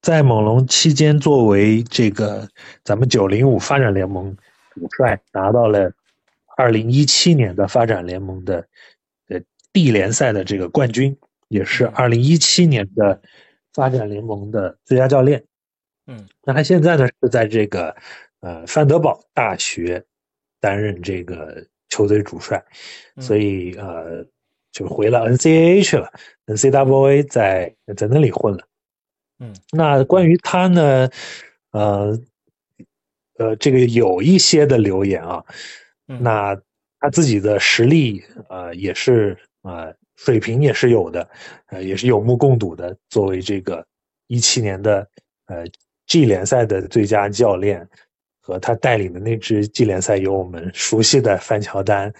[0.00, 2.48] 在猛龙期间作为这个
[2.84, 4.36] 咱们九零五发展联盟
[4.74, 5.92] 主帅，拿到了
[6.56, 8.66] 二零一七年的发展联盟的
[9.28, 9.40] 呃
[9.72, 11.16] D 联赛的这个冠军，
[11.48, 13.20] 也是二零一七年的
[13.72, 15.44] 发展联盟的最佳教练。
[16.06, 17.96] 嗯，那他现在呢是在这个
[18.40, 20.04] 呃范德堡大学
[20.60, 22.64] 担任这个球队主帅，
[23.20, 24.24] 所以呃
[24.72, 26.12] 就回了 NCAA 去了
[26.46, 28.66] ，NCAA 在在那里混了。
[29.38, 31.10] 嗯，那关于他呢，
[31.72, 32.18] 呃
[33.38, 35.44] 呃，这个有一些的留言啊，
[36.08, 36.58] 嗯那
[36.98, 41.28] 他自己的实力呃也是呃水平也是有的，
[41.66, 42.96] 呃也是有目共睹的。
[43.10, 43.86] 作为这个
[44.26, 45.06] 一七年的
[45.46, 45.64] 呃
[46.06, 47.86] G 联赛的最佳教练，
[48.46, 52.14] 和他带领的那支季联赛有我们熟悉的范乔丹，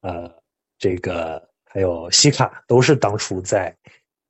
[0.00, 0.34] 呃
[0.78, 3.76] 这个还有西卡都是当初在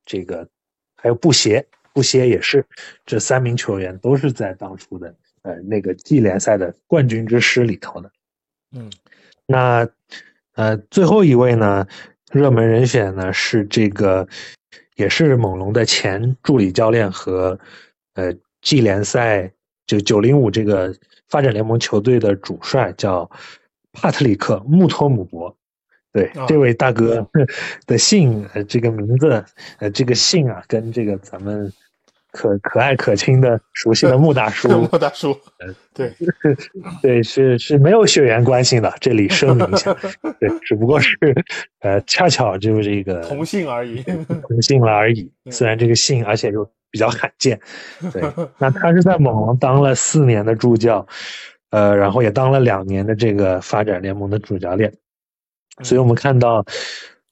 [0.04, 0.48] 这个
[0.96, 2.66] 还有布鞋，布鞋也是
[3.06, 8.10] 这三名球员都是在当初的呃那个季联赛的冠军之师里头的。
[8.72, 8.90] 嗯
[9.46, 9.88] 那
[10.54, 11.86] 呃，最后一位呢，
[12.32, 14.26] 热门人选呢是这个，
[14.96, 17.56] 也是猛龙的前助理教练和
[18.14, 19.52] 呃季联赛
[19.86, 20.92] 就九零五这个
[21.30, 23.30] 发展联盟球队的主帅，叫
[23.92, 25.56] 帕特里克穆托姆博。
[26.12, 27.24] 对，啊这位大哥
[27.86, 29.44] 的姓，呃，这个名字，
[29.78, 31.72] 呃，这个姓啊，跟这个咱们
[32.32, 35.36] 可可爱可亲的熟悉的穆大叔， 穆大叔，
[35.94, 36.12] 对，
[37.02, 39.94] 对，是是没有血缘关系的，这里声明一下，
[40.38, 41.16] 对，只不过是
[41.80, 44.02] 呃，恰巧就是这个同姓而已。
[44.02, 45.30] 同姓了而已。
[45.50, 47.60] 虽然这个姓，而且又比较罕见，
[48.12, 48.22] 对。
[48.58, 51.06] 那他是在猛龙当了四年的助教，
[51.70, 54.92] 呃，然后也当了两年的这个发展联盟的主教练。
[55.82, 56.64] 所以我们看到，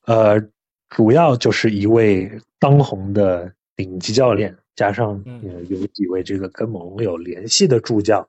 [0.06, 0.40] 呃，
[0.88, 5.20] 主要就是一位当红的顶级教练，加上
[5.68, 8.20] 有几位这个跟猛龙有联系的助教，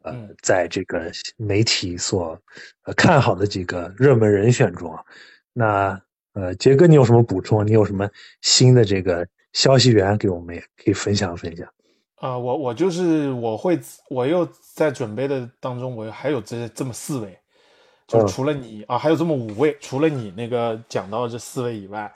[0.00, 2.40] 呃嗯，在这个媒体所
[2.84, 5.04] 呃看好的几个热门人选中啊，
[5.52, 6.00] 那
[6.32, 7.66] 呃，杰哥，你有什么补充？
[7.66, 8.08] 你有什么
[8.40, 11.68] 新的这个消息源给我们也可以分享分享？
[12.14, 13.78] 啊、我我就是我会，
[14.08, 17.38] 我又在准备的当中，我还有这这么四位，
[18.06, 22.10] 就除了你、啊，还有这么五位，除了你那个讲到这四位以外，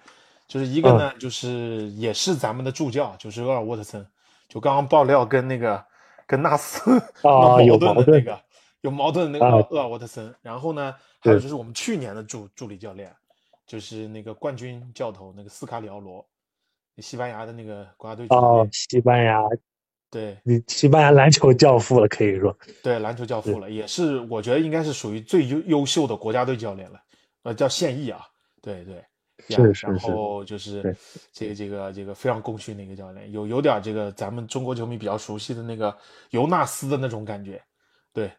[0.49, 4.05] 就是一个呢，就是也是咱们的助教，就是厄尔沃特森，
[4.49, 5.85] 就刚刚爆料跟那个
[6.27, 8.41] 跟纳斯啊 有矛盾的那个
[8.81, 9.69] 有矛盾的那个啊。
[9.71, 13.15] 厄尔沃特森，然后呢，还有就是我们去年的助助理教练，
[13.67, 16.27] 就是那个冠军教头那个斯卡里奥罗，
[16.97, 19.43] 西班牙的那个国家队主哦练，，西班牙，
[20.11, 20.39] 对。
[20.43, 26.99] 你西班牙篮球教父了，可以说，对，篮球教父了，也是我觉得应该是属于最优优秀的国家队教练了，
[27.43, 28.27] 呃，叫现役啊，
[28.63, 29.05] 对对，
[29.49, 30.83] 呀然后就是
[31.33, 35.97] 这个这个这个非常功勋的一个教练，有有点这个咱们中国球迷比较熟悉的那个
[36.31, 37.63] 尤纳斯的那种感觉，
[38.13, 38.31] 对，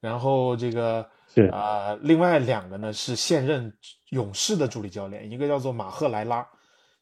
[0.00, 3.72] 然后这个是啊、另外两个呢是现任
[4.10, 6.46] 勇士的助理教练，一个叫做马赫莱拉，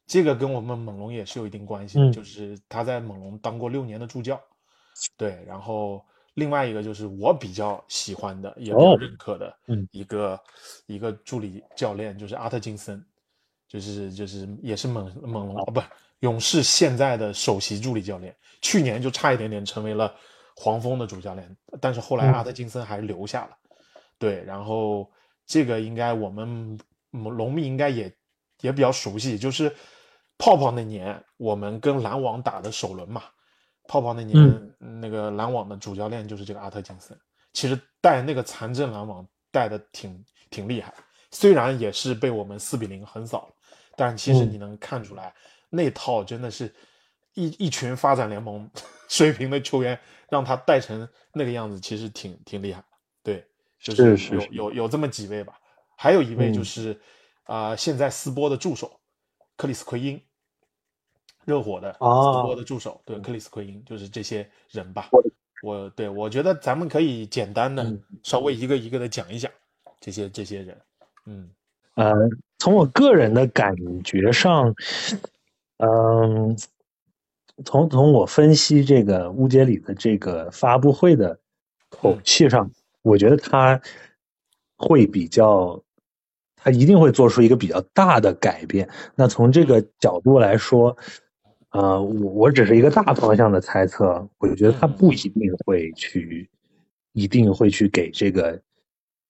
[0.07, 2.11] 这个跟我们猛龙也是有一定关系的，嗯。
[2.11, 4.41] 就是他在猛龙当过六年的助教。
[5.17, 6.03] 对，然后
[6.33, 9.87] 另外一个就是我比较喜欢的，也比较哦认可的嗯。
[9.91, 10.39] 一个、
[10.87, 13.03] 一个助理教练，就是阿特金森，
[13.73, 15.81] 就是就是也是猛猛龙啊不
[16.19, 20.13] 勇士现在的首席助理教练，去年就差一点点成为了
[20.55, 22.33] 黄蜂的主教练，但是后来嗯。
[22.33, 23.57] 阿特金森还是留下了。
[24.19, 25.11] 对，然后
[25.47, 26.79] 这个应该我们
[27.13, 28.15] 嗯龙迷应该也
[28.61, 29.75] 也比较熟悉，就是
[30.37, 33.23] 泡泡那年我们跟篮网打的首轮嘛，
[33.87, 35.01] 泡泡那年、嗯。
[35.01, 37.17] 那个篮网的主教练就是这个阿特金森，
[37.53, 40.93] 其实带那个残阵篮网带的挺挺厉害，
[41.31, 43.53] 虽然也是被我们四比零横扫了，
[43.95, 44.51] 但其实嗯。
[44.51, 45.33] 你能看出来、
[45.69, 46.73] 那套真的是
[47.33, 48.69] 一一群发展联盟
[49.09, 52.83] 水平的球员让他带成那个样子，其实挺挺厉害。
[53.23, 53.45] 对，
[53.79, 54.49] 就是有是是。
[54.51, 55.59] 有有这么几位吧，
[55.95, 56.65] 还有一位就嗯。
[56.65, 57.01] 是
[57.43, 58.99] 啊、现在斯波的助手
[59.57, 60.19] 克里斯奎因，
[61.45, 65.23] 热火的斯哦波的助手，对，克里斯奎因就是这些人吧我。
[65.61, 68.01] 我对我觉得咱们可以简单的嗯。
[68.23, 69.51] 稍微一个一个的讲一讲
[69.99, 70.81] 这些这些人，
[71.25, 71.49] 嗯。
[71.95, 72.11] 呃，
[72.63, 74.73] 从我个人的感觉上，
[75.79, 76.55] 嗯、
[77.65, 81.37] 从从我分析这个乌杰里的这个发布会的
[81.89, 83.81] 口气上，我觉得他
[84.77, 85.83] 会比较，
[86.55, 88.89] 他一定会做出一个比较大的改变。
[89.13, 90.95] 那从这个角度来说，
[91.71, 96.49] 呃，我我只是一个大方向的猜测，我就觉得他不一定会去，
[97.11, 98.57] 一定会去给这个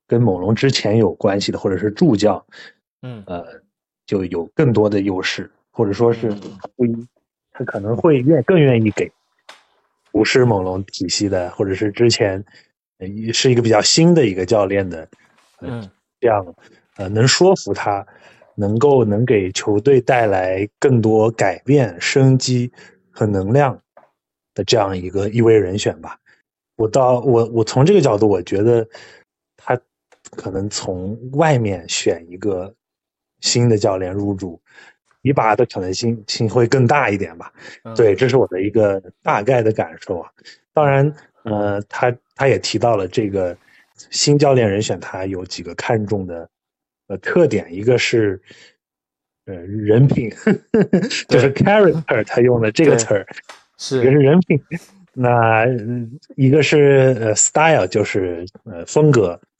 [0.06, 2.46] 跟猛龙之前有关系的或者是助教，
[3.04, 3.24] 嗯。
[3.28, 3.46] 呃，
[4.08, 6.32] 就有更多的优势，或者说是
[6.76, 7.08] 不一，
[7.52, 9.12] 他可能会愿更愿意给
[10.12, 12.44] 不是猛龙体系的，或者是之前
[12.98, 15.08] 呃是一个比较新的一个教练的，
[15.60, 15.90] 呃嗯。
[16.20, 16.56] 这样
[16.96, 18.06] 呃能说服他，
[18.56, 22.72] 能够能给球队带来更多改变、生机
[23.12, 23.78] 和能量
[24.54, 26.18] 的这样一个一位人选吧。
[26.78, 28.88] 我到我我从这个角度，我觉得
[29.58, 29.78] 他
[30.38, 32.74] 可能从外面选一个
[33.44, 34.60] 新的教练入驻，
[35.22, 37.52] 提拔的可能性性会更大一点吧。
[37.84, 37.94] 嗯。
[37.94, 40.30] 对，这是我的一个大概的感受啊。
[40.74, 41.14] 当然，
[41.44, 43.56] 呃，他他也提到了这个
[44.10, 46.50] 新教练人选，他有几个看重的
[47.08, 48.42] 呃特点，一个是
[49.46, 50.30] 呃人品，
[51.28, 53.28] 就是 character，他用的这个词儿，
[53.78, 54.00] 是。
[54.00, 54.58] 一个是人品，
[55.14, 55.68] 那呃
[56.38, 59.38] 一个是呃 style，就是呃风格。
[59.38, 59.53] 对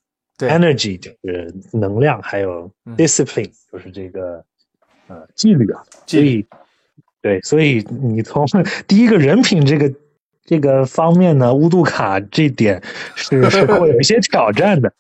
[0.50, 2.96] ，energy 就是能量，还有嗯。
[2.98, 4.44] discipline 就是这个
[5.08, 5.84] 呃纪律啊。
[6.06, 6.24] 纪律。
[6.24, 6.46] 所以
[7.22, 8.46] 对，所以你从
[8.88, 9.94] 第一个人品这个
[10.46, 12.82] 这个方面呢，乌杜卡这点
[13.16, 14.92] 是是会有一些挑战的。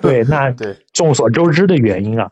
[0.00, 0.74] 对，那 对。
[0.94, 2.30] 众所周知的原因啊，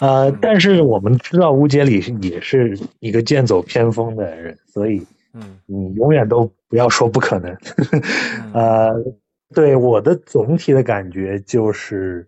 [0.00, 5.58] 呃嗯，但是我们知道乌杰里也是一个剑走偏锋的人，所以嗯。
[5.66, 7.56] 你永远都不要说不可能。
[8.52, 8.52] 嗯。
[8.52, 9.04] 呃，
[9.52, 12.26] 对我的总体的感觉就是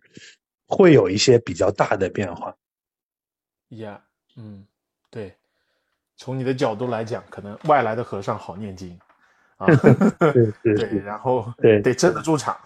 [0.67, 2.55] 会有一些比较大的变化。
[3.71, 4.01] 呀，
[4.37, 4.65] 嗯，
[5.11, 5.35] 对，
[6.17, 8.99] 从你的角度来讲，可能外来的和尚好念经
[9.57, 9.67] 啊，
[10.33, 12.57] 对对对，然后对得镇得住场，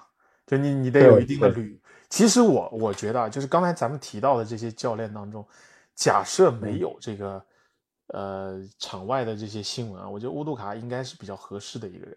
[0.46, 1.80] 就你你得有一定的对履。
[2.10, 5.46] 其实我我觉得啊，就是刚才咱们提到的这些教练当中，
[5.94, 7.44] 假设嗯没有这个
[8.08, 12.16] 呃场外的这些新闻啊，我觉得乌杜卡应该是比较合适的一个人。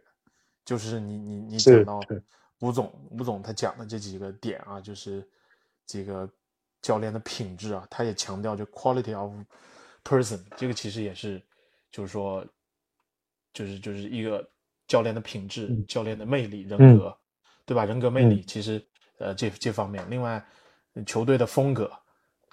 [0.72, 2.00] 就是你你你讲到
[2.62, 5.28] 吴总吴总他讲的这几个点啊，就是
[5.86, 6.30] 这个
[6.82, 9.34] 教练的品质啊，他也强调就 quality of
[10.02, 11.44] person，这个其实也是
[11.92, 12.46] 就是说
[13.52, 14.50] 就是就是一个
[14.88, 15.86] 教练的品质、嗯。
[15.90, 16.98] 教练的魅力、人嗯。
[16.98, 17.18] 格，
[17.66, 17.84] 对吧？
[17.84, 18.82] 人格魅力其实
[19.18, 20.42] 呃这这方面，另外
[21.06, 21.92] 球队的风格、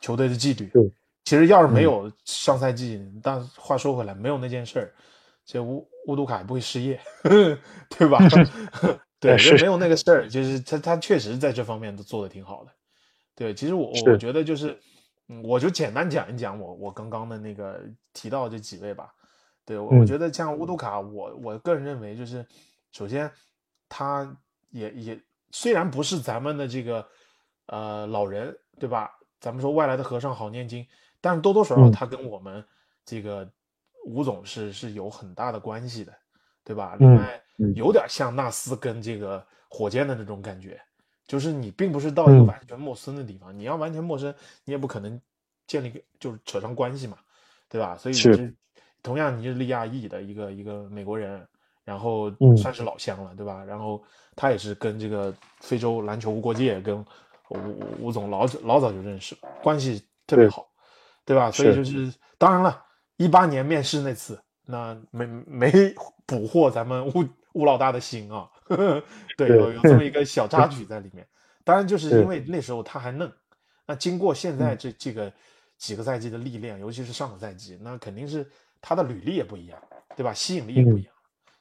[0.00, 0.82] 球队的纪律对，
[1.24, 1.72] 其实要是嗯。
[1.72, 4.92] 没有上赛季，但话说回来，没有那件事儿，
[5.48, 7.00] 这乌乌杜卡也不会失业，
[7.88, 8.18] 对吧？
[9.18, 12.70] 对，是就没有那个事儿，就是他他确实在这方面都做的挺好的。
[13.34, 14.78] 对，其实我是我觉得就是，
[15.28, 17.80] 嗯，我就简单讲一讲我我刚刚的那个
[18.12, 19.10] 提到这几位吧。
[19.64, 22.46] 对我觉得像乌杜卡，我我个人认为就是，
[22.92, 23.30] 首先
[23.88, 24.36] 他
[24.68, 27.06] 也也虽然不是咱们的这个
[27.68, 29.10] 呃老人，对吧？
[29.40, 30.86] 咱们说外来的和尚好念经，
[31.22, 32.62] 但是多多少少嗯他跟我们
[33.04, 33.50] 这个
[34.08, 36.12] 吴总是是有很大的关系的，
[36.64, 36.96] 对吧？
[36.98, 40.80] 嗯另外嗯有点像纳斯跟这个火箭的那种感觉，
[41.26, 44.34] 就是你并不是到一个嗯完全陌生的地方，你要完全陌生，
[44.64, 45.20] 你也不可能
[45.66, 47.18] 建立个就是扯上关系嘛，
[47.68, 47.96] 对吧？
[47.96, 48.54] 所以是
[49.02, 51.46] 同样你是利亚裔的一个一个美国人，
[51.84, 53.62] 然后嗯算是老乡了，对吧？
[53.64, 54.02] 然后
[54.34, 56.98] 他也是跟这个非洲篮球无国界跟
[57.50, 60.66] 吴吴吴总老早老早就认识了，关系特别好，
[61.24, 61.50] 对吧？
[61.50, 62.84] 所以就是当然了，
[63.18, 65.94] 一八年面试那次，那没没
[66.26, 68.48] 捕获咱们吴吴老大的心啊，
[69.36, 71.26] 对，对有有这么一个小插曲在里面。
[71.64, 73.30] 当然，就是是因为那时候他还嫩，
[73.86, 75.32] 那经过现在嗯这这个
[75.76, 78.48] 几个赛季的历练，尤其是上个赛季，那肯定是
[78.80, 79.78] 他的履历也不一样，
[80.16, 80.32] 对吧？
[80.32, 81.12] 吸引力也不一样。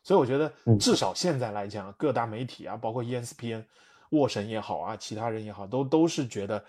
[0.04, 3.66] 所以我觉得嗯至少现在来讲，各大媒体啊，包括 ESPN、
[4.12, 6.64] 沃神也好啊，其他人也好，都都是觉得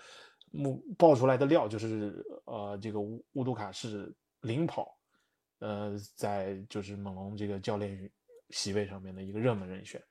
[0.51, 4.11] 目爆出来的料就是呃，这个乌乌杜卡是
[4.41, 4.97] 领跑，
[5.59, 8.09] 呃，在就是猛龙这个教练
[8.49, 10.01] 席位上面的一个热门人选，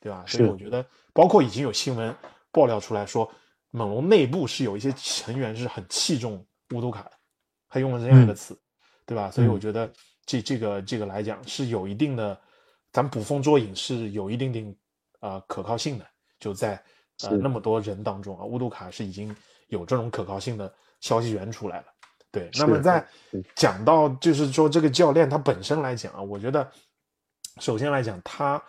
[0.00, 0.24] 对吧？
[0.26, 2.14] 所以我觉得，包括已经有新闻
[2.50, 3.30] 爆料出来说，
[3.70, 7.12] 猛龙内部是有一些成员是很器重乌杜卡的，
[7.68, 8.60] 他用了这样一个嗯词，
[9.04, 9.30] 对吧？
[9.30, 9.92] 所以我嗯觉得
[10.24, 12.38] 这这个这个来讲是有一定的，
[12.92, 14.76] 咱捕风捉影是有一定定
[15.20, 16.06] 呃可靠性的，
[16.40, 16.82] 就在
[17.22, 19.34] 呃那么多人当中啊，乌杜卡是已经
[19.68, 21.86] 有这种可靠性的消息源出来了。
[22.36, 23.06] 对，那么在
[23.54, 26.70] 讲到就是说这个教练他本身来讲啊，我觉得
[27.60, 28.62] 首先来讲他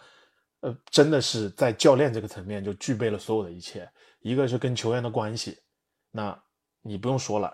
[0.61, 3.89] 呃真的是在教练这个层面就具备了所有的一切，
[4.21, 5.57] 一个是跟球员的关系，
[6.11, 6.37] 那
[6.81, 7.53] 你不用说了，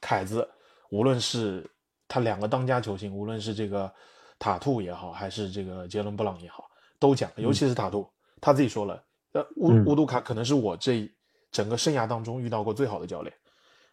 [0.00, 0.46] 凯子
[0.90, 1.68] 无论是
[2.06, 3.90] 他两个当家球星，无论是这个
[4.38, 8.06] 塔图也好，还是这个杰伦布朗也好，都讲，尤其是塔图，
[8.40, 9.02] 他自己说了，
[9.32, 9.84] 呃，乌嗯。
[9.86, 11.10] 乌杜卡可能是我这
[11.50, 13.34] 整个生涯当中遇到过最好的教练，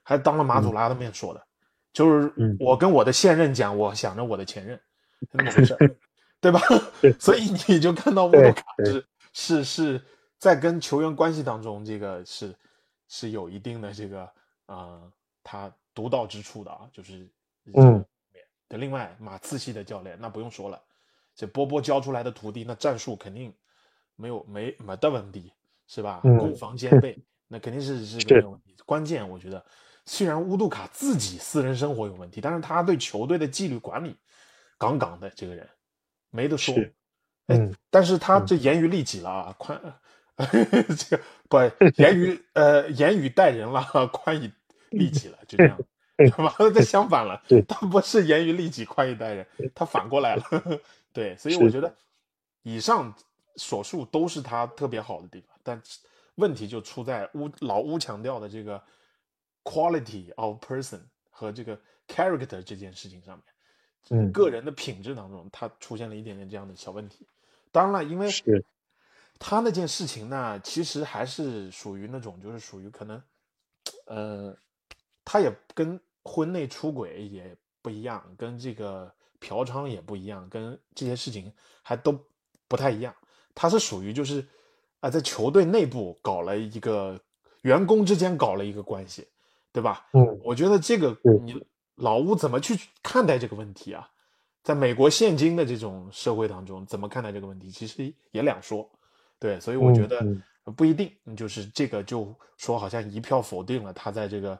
[0.04, 1.48] 还当了马祖拉的面说的，
[1.94, 4.78] 就是嗯我跟我的现任讲，我想着我的前任，
[5.20, 5.78] 是那么回事，
[6.40, 6.60] 对吧？
[7.20, 10.02] 所以你就看到乌卡对是是是
[10.38, 12.56] 在跟球员关系当中，这个是
[13.08, 14.22] 是有一定的这个
[14.66, 15.12] 啊、呃
[15.44, 17.28] 他独到之处的啊，就是
[17.74, 18.06] 嗯
[18.68, 20.82] 对，另外马刺系的教练那不用说了，
[21.36, 23.52] 这波波教出来的徒弟，那战术肯定
[24.16, 25.52] 没有没没的问题，
[25.88, 26.22] 是吧？
[26.24, 27.18] 嗯攻防兼备，
[27.48, 28.76] 那肯定是是个没有问题。
[28.86, 29.66] 关键我觉得，
[30.06, 34.16] 虽然乌杜卡自己私人生活有问题，但是他对球队的纪律管理
[34.78, 35.68] 杠杠的，这个人
[36.30, 36.76] 没得说。
[36.76, 36.84] 哎
[37.48, 39.78] 嗯但是他这严于律己了啊，宽，
[40.38, 41.58] 这个不
[42.02, 44.50] 严于呃严于待人了， 宽以
[44.92, 45.78] 利己了，就这样，
[46.38, 46.72] 完了？
[46.72, 49.46] 这相反了对，他不是严于律己，宽以待人，
[49.76, 50.44] 他反过来了，
[51.12, 51.94] 对，所以我觉得
[52.62, 53.14] 以上
[53.58, 55.82] 所述都是他特别好的地方，但
[56.36, 58.82] 问题就出在乌老乌强调的这个
[59.64, 61.00] quality of person
[61.30, 63.46] 和这个 character 这件事情上面。
[64.10, 67.28] 嗯个人的品质当中，他出现了一点点这样的小问题。
[67.72, 68.66] 当然了，因为是
[69.38, 73.22] 他那件事情呢，其实还是属于那种，就是属于可能，
[74.06, 74.58] 呃，
[75.24, 81.54] 他也跟婚内出轨也不一样，跟这个嫖娼也不一样，跟这些事情
[81.84, 82.20] 还都
[82.68, 83.16] 不太一样。
[83.54, 84.46] 他是属于就是
[85.00, 87.20] 啊、在球队内部搞了一个
[87.62, 89.28] 员工之间搞了一个关系，
[89.72, 90.08] 对吧？
[90.14, 91.64] 嗯我觉得这个你
[91.96, 94.10] 老吴怎么去看待这个问题啊？
[94.64, 98.90] 在美国现今的这种社会当中，怎么看待这个问题，其实也两说。
[99.40, 100.24] 对，所以我觉得
[100.76, 104.60] 不一定，就是这个就说好像一票否定了他在这个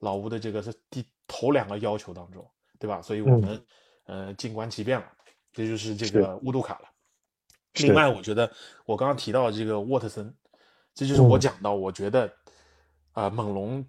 [0.00, 2.46] 老吴的这个是第头两个要求当中，
[2.78, 3.00] 对吧？
[3.00, 3.64] 所以我们、
[4.04, 5.06] 呃静观其变了，
[5.52, 6.88] 这就是这个乌杜卡了。
[7.80, 8.50] 另外，我觉得
[8.84, 10.34] 我刚刚提到这个沃特森，
[10.94, 12.30] 这就是我嗯讲到，我觉得
[13.12, 13.84] 啊、猛龙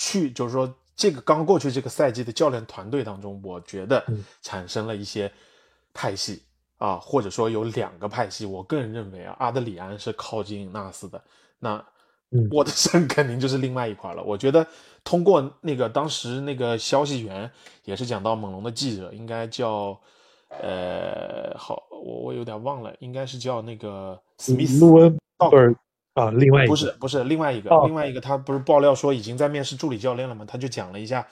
[0.00, 5.30] 去就是说这个刚过去这个赛季的教练团队当中，我觉得嗯产生了一些
[5.92, 6.42] 派系
[6.78, 8.46] 啊，或者说有两个派系。
[8.46, 11.22] 我个人认为啊，阿德里安是靠近纳斯的，
[11.58, 11.84] 那
[12.30, 14.22] 嗯沃特森肯定就是另外一块了。
[14.22, 14.66] 我觉得
[15.04, 17.50] 通过那个当时那个消息源
[17.84, 20.00] 也是讲到猛龙的记者，应该叫
[20.48, 24.80] 呃，好，我我有点忘了，应该是叫那个史密斯
[26.14, 30.44] 啊，另外一个不是不是另外一个、哦另外一个，他不是爆料说已经在面试助理教练了吗？
[30.46, 31.26] 他就讲了一下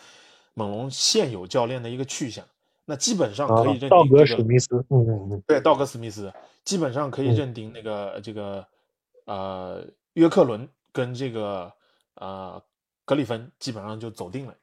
[0.55, 2.45] 猛龙现有教练的一个去向。
[2.85, 6.33] 那基本上可以认定、这个啊道格史密斯，嗯嗯嗯，对，道格史密斯
[6.64, 8.66] 基本上可以嗯认定那个、这个
[9.26, 11.70] 呃约克伦跟这个
[12.14, 12.62] 呃
[13.05, 14.55] 格里芬基本上就走定了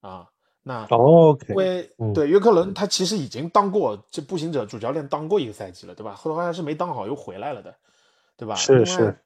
[0.00, 0.26] 啊。
[0.64, 6.14] 那哦，OK，因为嗯对约克伦他其实已经当过这步行者主教练当过一个赛季了，对吧？
[6.14, 7.74] 后来是没当好又回来了的，
[8.36, 8.56] 对吧？
[8.56, 9.16] 是是，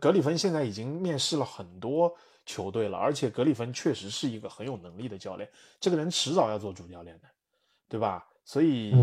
[0.00, 2.14] 格里芬现在已经面试了很多
[2.44, 5.48] 球队了，而且格里芬确实是一个很有能力的教练，
[5.80, 7.28] 这个人迟早要做主教练的，
[7.88, 8.26] 对吧？
[8.44, 8.94] 所以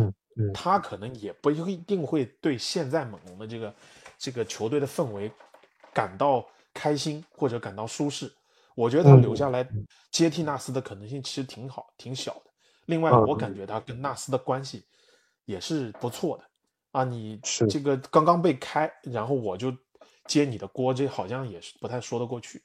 [0.54, 3.76] 他可能也不一定会对现在猛龙的这个
[4.18, 5.32] 这个球队的氛围
[5.94, 8.32] 感到开心或者感到舒适。
[8.76, 9.66] 我觉得他嗯留下来
[10.12, 12.52] 接替纳斯的可能性其实挺好、挺小的。
[12.88, 14.84] 另外，嗯我感觉他跟纳斯的关系
[15.46, 16.44] 也是不错的
[16.92, 17.04] 啊。
[17.04, 19.72] 你是这个刚刚被开，然后我就
[20.28, 22.62] 接你的锅，这好像也是不太说得过去。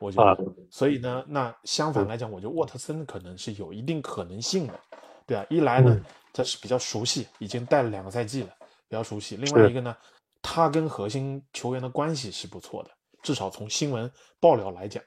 [0.00, 0.36] 我觉得，啊
[0.70, 4.80] 所以呢，那相反来讲，我觉得沃特森可能是有一定可能性的，
[5.26, 5.44] 对啊。
[5.50, 8.48] 一来呢嗯，他是比较熟悉，已经带了两个赛季了，
[8.88, 9.36] 比较熟悉。
[9.36, 9.96] 另外一个呢，
[10.40, 12.90] 他跟核心球员的关系是不错的，
[13.22, 15.02] 至少从新闻爆料来讲，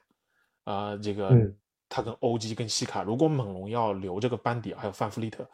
[0.64, 1.56] 啊、这个嗯
[1.88, 5.48] 他跟欧基跟西卡，如果猛龙要留这个班底，还有范弗利特，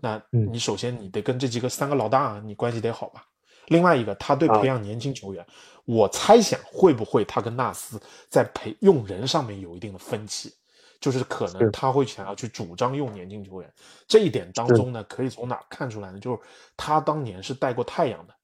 [0.00, 3.26] 那嗯你首先你得跟这几个三个老大你关系得好吧。
[3.68, 4.58] 另外一个，他对啊。
[4.58, 5.46] 培养年轻球员，
[5.84, 10.54] 我猜想会不会他跟纳斯在培用人上面有一定的分歧，
[11.00, 13.72] 就是可能他会想要去主张用年轻球员。
[14.06, 16.18] 这一点当中呢，可以从哪看出来呢？
[16.18, 16.38] 就是
[16.76, 18.34] 他当年是带过太阳的，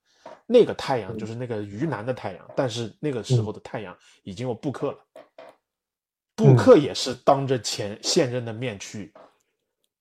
[0.47, 4.99] 那个太阳就是那个鱼腩的太阳，但是那个时候的太阳已经有布克了，
[6.35, 9.13] 布克也是当着前现任的面去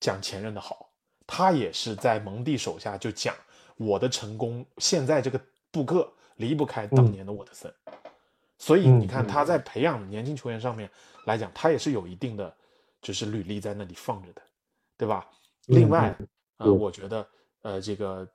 [0.00, 0.90] 讲前任的好，
[1.26, 3.34] 他也是在蒙蒂手下就讲
[3.76, 7.72] 我的成功，现在这个布克离不开当年的沃特森，
[8.58, 10.90] 所以你看嗯他在培养年轻球员上面
[11.26, 12.54] 来讲，他也是有一定的
[13.02, 14.42] 就是履历在那里放着的，
[14.96, 15.26] 对吧？
[15.66, 16.16] 另外，
[16.58, 16.78] 呃，嗯。
[16.78, 17.26] 我觉得
[17.62, 18.28] 呃这个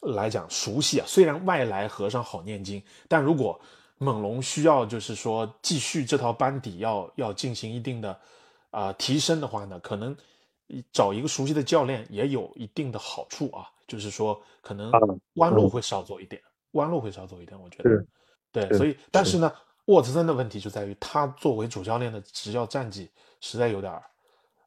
[0.00, 3.60] 来讲熟悉啊，虽然外来和尚好念经，但如果
[3.98, 8.18] 猛龙需要就是说继续这套班底要要进行一定的
[8.70, 10.16] 啊、提升的话呢，可能
[10.92, 14.98] 找一个熟悉的教练也有一定的好处啊，就是说可能啊
[15.34, 15.70] 弯路嗯。
[15.70, 16.40] 会少走一点，
[16.72, 18.04] 弯路会少走一点，我觉得
[18.52, 19.52] 对，所以但是呢，
[19.86, 23.10] 沃特森的问题就在于他作为主教练的执教战绩
[23.40, 24.02] 实在有点儿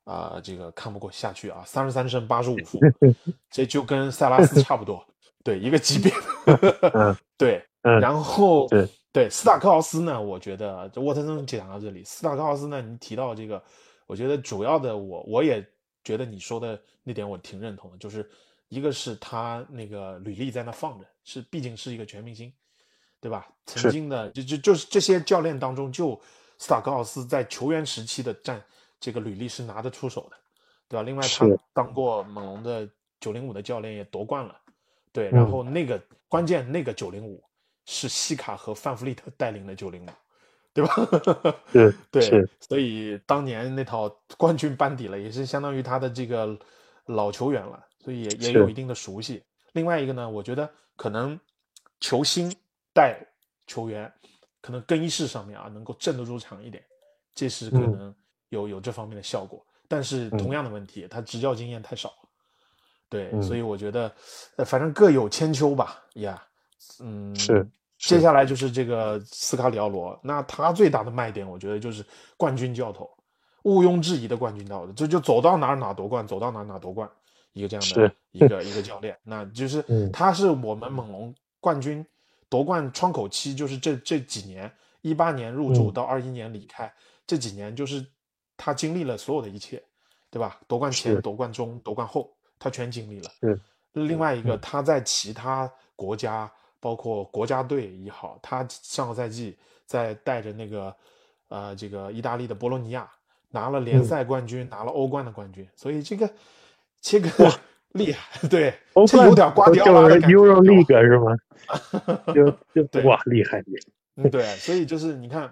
[0.04, 2.80] 啊、这个看不过下去啊，三十三胜八十五负，
[3.52, 5.06] 这就跟塞拉斯差不多，
[5.44, 6.10] 对，一个级别。
[6.96, 8.88] 嗯 对，嗯然后是。
[9.14, 13.62] 对斯塔克奥斯呢，我觉得这沃特森讲到这里，斯塔克奥斯呢，你提到这个，
[14.06, 15.66] 我觉得主要的我我也
[16.04, 18.30] 觉得你说的那点我挺认同的，就是
[18.70, 22.52] 一个是他那个履历在那放着，是毕竟是一个全明星，
[23.20, 23.48] 对吧？
[23.66, 26.20] 曾经的就就就是这些教练当中，就
[26.58, 28.62] 斯塔克奥斯在球员时期的战
[29.00, 30.38] 这个履历是拿得出手的，
[30.88, 31.04] 对吧？
[31.04, 32.90] 另外他当过猛龙的
[33.20, 34.60] 九零五的教练，也夺冠了。
[35.12, 37.44] 对，然嗯后那个、关键那个九零五
[37.86, 40.10] 是西卡和范弗利特带领的九零五，
[40.74, 40.94] 对吧？
[41.74, 46.56] 是对是，所以当年那套冠军班底了，也是相当于他的这个
[47.06, 49.44] 老球员了，所以也也有一定的熟悉。
[49.74, 51.38] 另外一个呢，我觉得可能
[52.00, 52.50] 球星
[52.94, 53.20] 带
[53.66, 54.10] 球员，
[54.62, 56.82] 可能更衣室上面啊能够镇得住场一点，
[57.36, 58.16] 这是可嗯能
[58.48, 59.62] 有、有这方面的效果。
[59.90, 62.14] 但是嗯同样的问题，他执教经验太少。
[63.10, 64.10] 对，嗯所以我觉得，
[64.56, 66.42] 呃，反正各有千秋吧，呀，
[67.02, 72.06] 嗯，是接下来就是这个斯卡里奥罗，那他最大的卖点，我觉得就是
[72.38, 73.10] 冠军教头，
[73.64, 77.10] 毋庸置疑的冠军教头，这就走到哪儿哪儿夺冠，走到哪儿哪儿夺冠，
[77.58, 80.12] 一个这样的一个 一个教练，那就是嗯。
[80.12, 82.06] 他是我们猛龙冠军
[82.50, 86.94] 夺冠窗口期，就是这这几年，一八年入驻嗯到二一年离开，
[87.26, 88.06] 这几年就是
[88.56, 89.82] 他经历了所有的一切，
[90.30, 90.60] 对吧？
[90.68, 93.32] 夺冠前、夺冠中、夺冠后，他全经历了。
[93.42, 93.60] 是。
[93.94, 94.60] 另外一个，嗯。
[94.62, 96.50] 他在其他国家，
[96.80, 100.96] 包包括国家队也好，他上个赛季在带着那个
[101.50, 103.12] 呃这个意大利的博洛尼亚
[103.50, 106.32] 拿了联赛冠军，拿了欧冠的冠军，所以这个
[107.02, 107.30] 这个
[107.94, 108.74] 厉害，对，
[109.08, 112.34] 这有点瓜迪奥拉的就是感觉 Euro League 是吗？
[112.34, 113.92] 就 就对哇，厉害厉害！
[114.24, 115.52] 嗯，对，所以就是你看，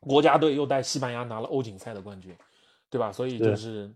[0.00, 2.36] 国家队又带西班牙拿了欧锦赛的冠军，
[2.90, 3.10] 对吧？
[3.12, 3.92] 所以就是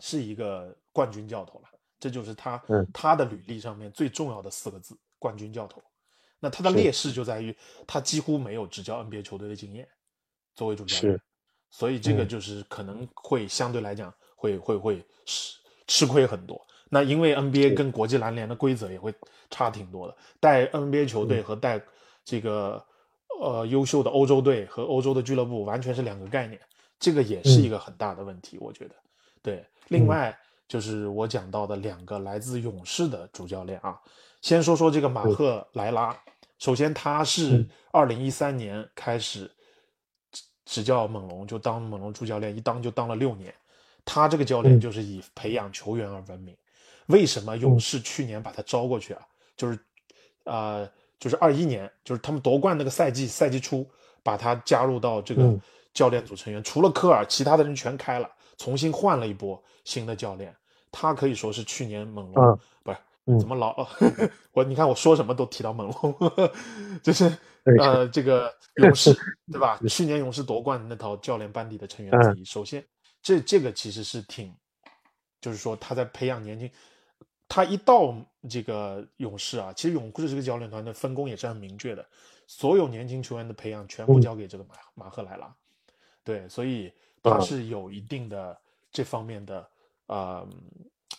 [0.00, 1.68] 是一个冠军教头了，
[1.98, 5.82] 这就是他、嗯他的履历上面最重要的四个字：冠军教头。
[6.40, 9.88] 那他的劣势就在于他几乎没有执教 NBA 球队的经验，
[10.54, 11.20] 作为主教练是，
[11.70, 16.60] 所以这个嗯就是可能会相对来讲会会会吃吃亏很多。
[16.88, 19.14] 那因为 NBA 跟国际篮联的规则也会
[19.48, 21.80] 差挺多的，带 NBA 球嗯队和带
[22.22, 22.84] 这个
[23.40, 26.60] 呃优秀的欧洲队和欧洲的俱乐部完全是两个概念，
[27.00, 28.94] 这个也是嗯一个很大的问题，我觉得。
[29.40, 33.98] 对，另外就是我讲到的两个来自勇士的主教练啊，
[34.42, 36.16] 先说说这个马赫莱拉。
[36.58, 39.50] 首先，他是嗯二零一三年开始
[40.30, 43.52] 执执教猛龙，就当猛龙主教练，一当就当了六年。
[44.04, 46.56] 他这个教练嗯就是以培养球员而闻名。
[47.06, 49.22] 为什么勇士去年把他招过去啊？
[49.56, 49.78] 就是，
[50.44, 50.88] 呃，
[51.18, 53.86] 就是二一年，就是他们夺冠那个赛季，赛季初
[54.22, 55.60] 把他加入到这个嗯
[55.92, 60.54] 教练组成员，除了科尔，其他的人全开了，重新换了一波新的教练。
[60.90, 63.86] 他可以说是去年猛龙、嗯不是嗯怎么老、
[64.52, 66.14] 我你看我说什么都提到猛龙，
[67.02, 67.30] 就是
[67.78, 69.12] 呃这个勇士
[69.50, 69.78] 对吧？
[69.88, 72.44] 去年勇士夺冠那套教练班底的成员之一。
[72.44, 72.84] 首先，
[73.22, 74.54] 这这个其实是挺，
[75.40, 76.70] 就是说他在培养年轻，
[77.48, 78.14] 他一到
[78.50, 82.04] 这个勇士啊，其实勇士这个教练团的分工也是很明确的，
[82.46, 84.20] 所有年轻球员的培养全部嗯。
[84.20, 85.54] 交给这个马马赫莱拉，
[86.24, 86.92] 对，所以
[87.22, 87.38] 他。
[87.38, 88.60] 嗯是有一定的
[88.90, 89.70] 这方面的
[90.06, 90.44] 呃，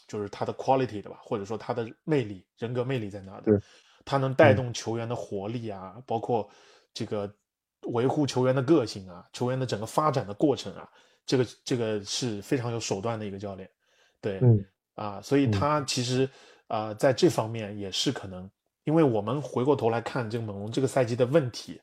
[0.05, 3.61] 就是他的 quality 的吧，或者说他的魅力、人格魅力在哪的，
[4.03, 6.49] 他能带动球员的活力啊，包括
[6.93, 7.33] 这个
[7.83, 10.89] 维护球员的个性啊，球员的整个发展的过程啊，
[11.25, 13.69] 这个这个是非常有手段的一个教练，
[14.19, 14.65] 对，嗯
[14.95, 16.29] 啊，所以嗯他其实
[16.67, 18.49] 啊、呃在这方面也是可能，
[18.83, 21.79] 因为我们回过头来看这个猛龙这个赛季的问题，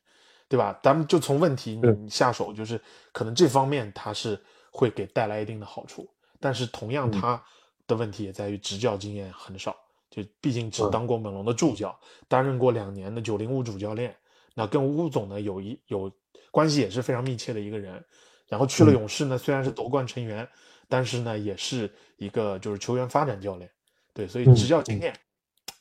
[0.48, 0.78] 对吧？
[0.82, 2.80] 咱们就从问题你下手，就是
[3.12, 4.38] 可能这方面他是
[4.70, 7.42] 会给带来一定的好处，但是同样嗯他
[7.86, 9.74] 的问题也在于执教经验很少，
[10.10, 14.14] 就毕竟只嗯当过猛龙的助教，担任过两年的九零五主教练，
[14.54, 16.12] 那跟乌总呢有一有
[16.50, 18.04] 关系也是非常密切的一个人。
[18.50, 20.46] 然后去了嗯勇士呢，虽然是夺冠成员，
[20.88, 23.70] 但是呢也是一个就是球员发展教练，
[24.12, 25.14] 对，所以嗯执教经验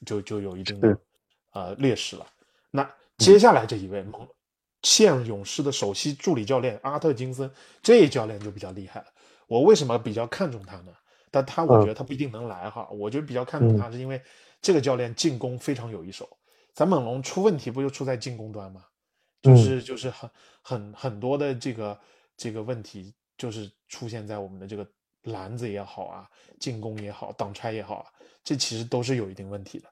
[0.06, 0.98] 就就有一定的
[1.54, 2.26] 呃劣势了。
[2.70, 4.26] 那接下来这一位猛
[4.84, 7.52] 现勇士的首席助理教练阿特金森，
[7.82, 9.08] 这一教练就比较厉害了。
[9.48, 10.94] 我为什么比较看重他呢？
[11.32, 14.22] 但他我嗯觉得他不一定能来哈，我就比较看重他是因为
[14.62, 16.30] 这个教练进攻非常有一手。
[16.74, 18.86] 咱猛龙出问题不就出在进攻端吗？
[19.42, 20.30] 就嗯是就是很
[20.62, 22.00] 很很多的这个
[22.40, 24.88] 这个问题，就是出现在我们的这个
[25.24, 28.06] 篮子也好啊，进攻也好，挡拆也好啊，
[28.46, 29.90] 这其实都是有一定问题的。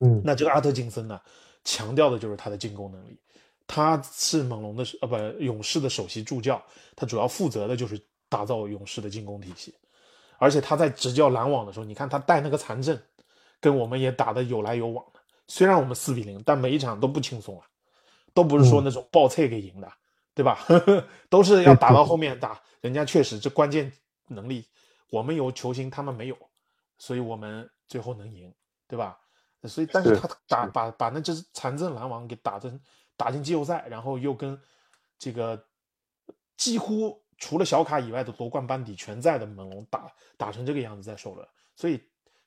[0.00, 1.20] 嗯那这个阿特金森呢，
[1.64, 3.20] 强调的就是他的进攻能力。
[3.66, 6.64] 他是猛龙的呃不勇士的首席助教，
[6.94, 9.74] 他主要负责的就是打造勇士的进攻体系。
[10.38, 13.02] 而且他在执教篮网的时候，你看他带那个残阵，
[13.60, 15.20] 跟我们也打得有来有往的。
[15.48, 17.66] 虽然我们四比零，但每一场都不轻松啊，
[18.34, 19.92] 都不是说那种爆脆给赢的，
[20.36, 20.58] 对吧？
[21.30, 22.60] 都是要打到后面打。
[22.82, 23.90] 人家确实这关键
[24.28, 24.68] 能力，
[25.08, 26.36] 我们有球星，他们没有，
[26.98, 28.54] 所以我们最后能赢，
[28.86, 29.18] 对吧？
[29.64, 32.78] 所以，但是是他打把把那只残阵篮网给打成
[33.16, 34.60] 打进季后赛，然后又跟
[35.18, 35.66] 这个
[36.56, 42.00] 几乎除了小卡以外的夺冠班底全在的猛龙打打成这个样子在首轮，所以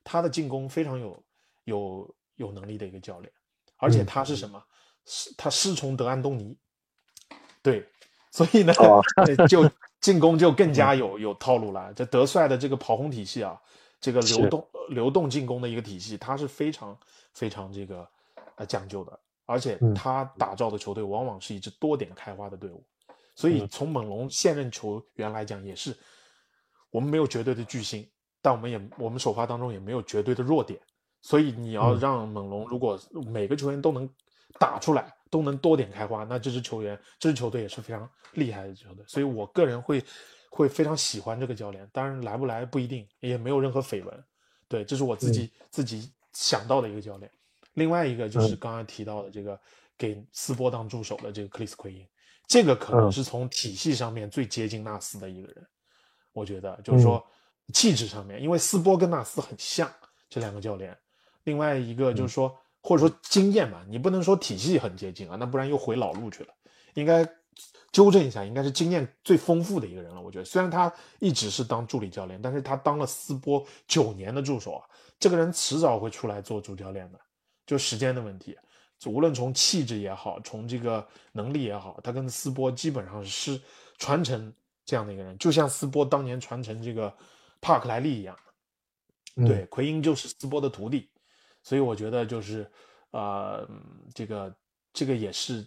[0.04, 1.22] 他的进攻非常有
[1.64, 3.30] 有有能力的一个教练，
[3.76, 4.64] 而且嗯他是什么？
[5.04, 6.56] 是他师从德安东尼，
[7.62, 7.86] 对，
[8.30, 8.72] 所以呢，
[9.48, 9.70] 就
[10.00, 11.92] 进攻就更加有有套路了。
[11.94, 13.60] 这德帅的这个跑轰体系啊，
[14.00, 16.96] 这个流动流动进攻的一个体系，它是非常
[17.34, 18.08] 非常这个
[18.56, 22.82] 呃讲究的，而且嗯他打造的球队往往是一支多点开花的队伍。
[23.34, 25.96] 所以嗯从猛龙现任球员来讲，也是
[26.90, 28.08] 我们没有绝对的巨星，
[28.40, 30.80] 但我们也我们首发当中也没有绝对的弱点。
[31.22, 34.08] 所以你要嗯让猛龙如果每个球员都能
[34.58, 39.04] 打出来，都能多点开花，那这支球员这支球队也是非常厉害的球队。
[39.06, 40.04] 所以我个人会
[40.50, 44.24] 会非常喜欢这个教练，当然来不来不一定，也没有任何绯闻。
[44.68, 47.30] 对，这是我自己、自己想到的一个教练。
[47.74, 49.58] 另外一个就是刚刚才提到的这个
[49.96, 52.06] 给斯波当助手的这个克里斯奎因，
[52.46, 55.66] 这个可能嗯是从体系上面最接近纳斯的一个人。
[56.32, 57.24] 我觉得就是说
[57.72, 59.92] 气质上面，因为斯波跟纳斯很像
[60.28, 60.96] 这两个教练。
[61.44, 66.54] 另外一个就是说，或者说经验吧，你不能说体系很接近啊，那不然又回老路去了。
[66.94, 67.28] 应该
[67.92, 70.20] 纠正一下，应该是经验最丰富的一个人了。
[70.20, 74.84] 我觉得，虽然他一直是当助理教练，但是他当了斯波九年的助手啊，
[75.18, 77.20] 这个人迟早会出来做主教练的，
[77.66, 78.56] 就时间的问题。
[79.06, 83.60] 无论从气质也好，从这个能力也好，他跟斯波基本上是
[83.98, 84.52] 传承
[84.84, 87.14] 这样的一个人，就像斯波当年传承这个
[87.60, 88.36] 帕克莱利一样。
[89.36, 91.08] 对，奎因就是斯波的徒弟，
[91.62, 92.70] 所以我觉得就是，
[93.10, 93.68] 呃，
[94.14, 94.54] 这个
[94.92, 95.66] 这个也是，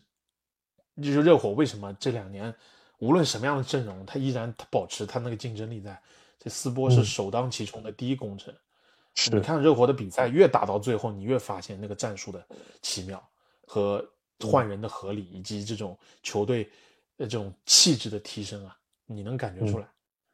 [0.98, 2.54] 就是热火为什么这两年
[3.00, 6.02] 无论什么样的阵容，他依然保持他那个竞争力在。
[6.40, 8.54] 这斯波是首当其冲的第一功臣。
[9.16, 12.46] 是你看热火的比赛，越打到最后，你越发现那个战术的
[12.82, 13.24] 奇妙
[13.66, 14.06] 和
[14.42, 16.66] 换人的合理，以及这种球队
[17.16, 18.76] 的这种气质的提升啊，
[19.06, 19.88] 你能感觉出来。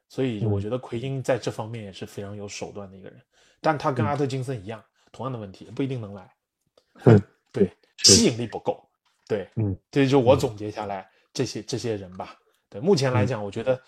[0.07, 3.21] 所以我觉得奎因在这方面也是非常有手段的一个人，
[3.61, 6.31] 但他跟阿特金森一样，同样的问题不一定能来。
[7.05, 7.21] 嗯，
[7.51, 8.83] 对，吸引力不够。
[9.27, 12.35] 对，嗯，这就我总结下来这些这些人吧。
[12.69, 13.79] 对，目前来讲，我觉得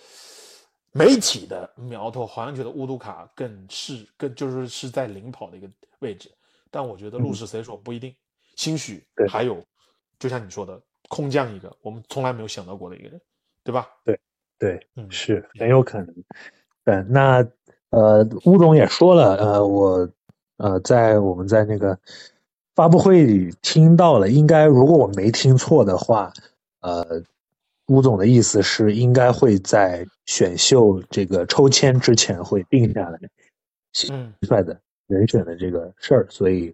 [0.91, 5.69] 媒体的苗头好像觉得乌杜卡更是更就是是在领跑的一个
[5.99, 6.31] 位置，
[6.69, 8.15] 但我觉得路是谁说不一定。
[8.55, 9.63] 兴许还有，
[10.19, 13.21] 就像你说的，空降一个我们从来没有想到过的一个人，
[13.63, 13.87] 对吧？
[14.03, 14.19] 对。
[14.59, 16.13] 对，嗯是很有可能。
[16.85, 17.43] 对，那
[17.89, 20.07] 呃，乌总也说了，呃，我
[20.61, 21.97] 呃，在我们在那个
[22.75, 26.31] 发布会里听到了，应该如果我没听错的话，
[26.81, 27.03] 呃，
[27.87, 33.19] 吴总的意思是应该会在选秀这个抽签之前会定下来，
[34.11, 36.73] 嗯，出来的人选的这个事儿，所以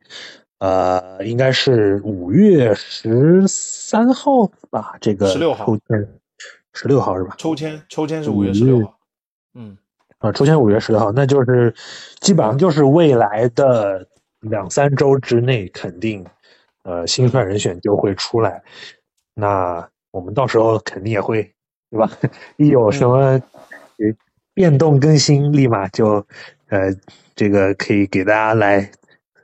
[0.60, 6.08] 呃，应该是五月十三号吧，这个十六号抽签。
[6.74, 7.34] 十六号是吧？
[7.40, 9.00] 抽签，抽签是五月十六号。
[9.56, 9.76] 嗯，
[10.20, 11.74] 啊，出现五月十六号，那就是
[12.20, 14.08] 基本上就是未来的
[14.40, 16.26] 两三周之内，肯定
[16.84, 18.64] 呃新帅人选就会出来。
[19.36, 21.44] 那我们到时候肯定也会，
[21.92, 22.10] 对吧？
[22.58, 23.40] 一有什么
[24.54, 26.26] 变动更新，立马就
[26.70, 26.92] 呃
[27.36, 28.92] 这个可以给大家来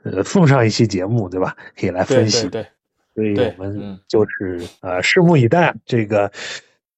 [0.02, 1.56] 呃奉上一期节目，对吧？
[1.78, 2.48] 可以来分析。
[2.48, 2.66] 对，
[3.14, 6.30] 所以我们就是呃拭目以待这个。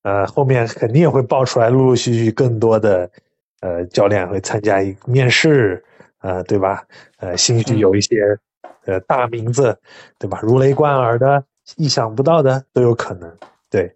[0.03, 3.11] 呃，后面肯定也会爆出来，陆陆续续更多的
[3.61, 5.83] 呃教练会参加一面试，
[6.21, 6.85] 呃，对吧？
[7.19, 8.39] 呃，兴许有一些
[8.85, 9.79] 呃大名字，
[10.19, 10.41] 对吧？
[10.43, 11.45] 如雷贯耳的、
[11.77, 13.37] 意想不到的都有可能。
[13.71, 13.95] 对，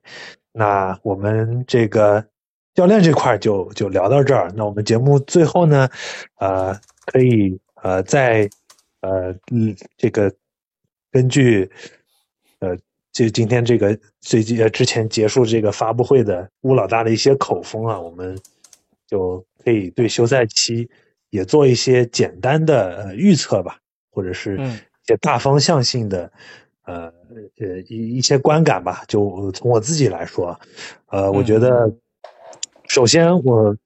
[0.52, 2.24] 那我们这个
[2.74, 4.52] 教练这块就就聊到这儿。
[4.54, 5.88] 那我们节目最后呢，
[6.38, 8.48] 呃，可以呃在
[9.00, 10.32] 呃嗯这个
[11.10, 11.70] 根据
[12.60, 12.76] 呃。
[13.12, 18.38] 就今天这个最近呃之前结束这个发布会的乌老大的一些口风啊，我们
[19.04, 20.88] 就可以对休赛期
[21.30, 23.78] 也做一些简单的呃预测吧，
[24.10, 26.32] 或者是一些大方向性的
[26.84, 27.12] 呃
[27.58, 29.04] 呃一一些观感吧。
[29.06, 30.58] 就从我自己来说，
[31.06, 31.92] 呃，我觉得
[32.88, 33.76] 首先我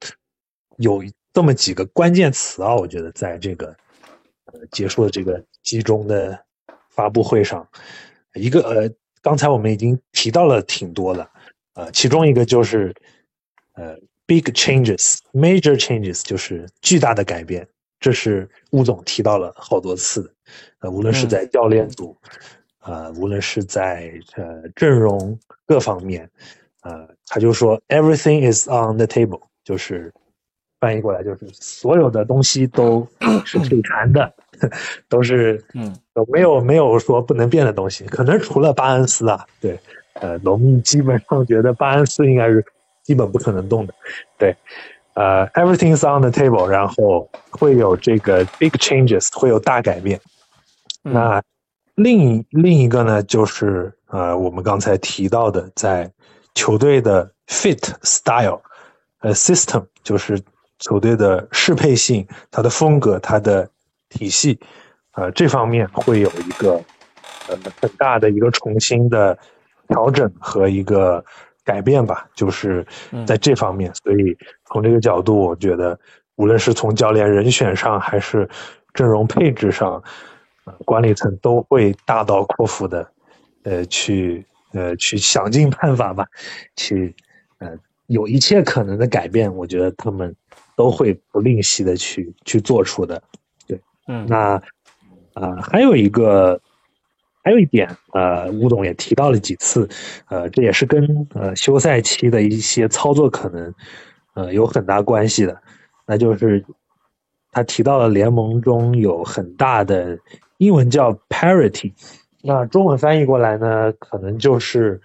[0.77, 1.03] 有
[1.33, 3.67] 这么几个关键词啊，我觉得在这个
[4.45, 6.39] 呃结束的这个集中的
[6.89, 7.67] 发布会上，
[8.33, 8.91] 一个呃。
[9.21, 11.27] 刚才我们已经提到了挺多的，
[11.73, 12.93] 呃，其中一个就是，
[13.73, 17.67] 呃，big changes，major changes，就是巨大的改变，
[17.99, 20.29] 这是吴总提到了好多次的，
[20.79, 22.15] 呃，无论是在教练组，
[22.83, 26.29] 呃，无论是在呃阵容各方面，
[26.81, 30.13] 呃，他就说 everything is on the table，就是
[30.79, 33.07] 翻译过来就是所有的东西都
[33.45, 34.33] 是可以谈的。
[35.09, 35.93] 都是嗯，
[36.31, 39.77] 没有没有说不能变的东西，可能除了巴恩斯啊，对，
[40.13, 42.65] 呃，农民基本上觉得巴恩斯应该是
[43.05, 43.93] 基本不可能动的，
[44.37, 44.53] 对，
[45.13, 50.19] 呃，everything's on the table，然后会有这个 big changes，会有大改变。
[51.01, 51.41] 那
[51.95, 56.11] 另另一个呢，就是呃，我们刚才提到的，在
[56.53, 58.59] 球队的 fit style，
[59.21, 60.41] 呃，system，就是
[60.79, 63.69] 球队的适配性，它的风格，它的。
[64.07, 64.57] 体系，
[65.13, 66.75] 呃，这方面会有一个
[67.49, 69.37] 呃很大的一个重新的
[69.89, 71.25] 调整和一个
[71.65, 72.85] 改变吧，就是
[73.25, 73.91] 在这方面。
[73.95, 75.99] 所以从这个角度，我觉得
[76.35, 78.47] 无论是从教练人选上，还是
[78.93, 80.01] 阵容配置上，
[80.65, 83.11] 呃，管理层都会大刀阔斧的，
[83.63, 86.25] 呃，去呃去想尽办法吧，
[86.75, 87.13] 去
[87.57, 87.75] 呃
[88.07, 90.33] 有一切可能的改变，我觉得他们
[90.75, 93.21] 都会不吝惜的去去做出的。
[93.67, 94.61] 对嗯，那，
[95.33, 96.61] 呃，还有一个，
[97.45, 99.87] 还有一点，呃，吴总也提到了几次，
[100.29, 103.71] 呃，这也是跟呃休赛期的一些操作可能，
[104.33, 105.61] 呃，有很大关系的，
[106.07, 106.65] 那就是
[107.51, 110.17] 他提到了联盟中有很大的
[110.57, 111.93] 英文叫 parity，
[112.41, 114.99] 那中文翻译过来呢，可能就是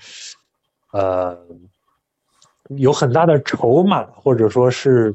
[0.93, 1.39] 呃
[2.69, 5.15] 有很大的筹码，或者说是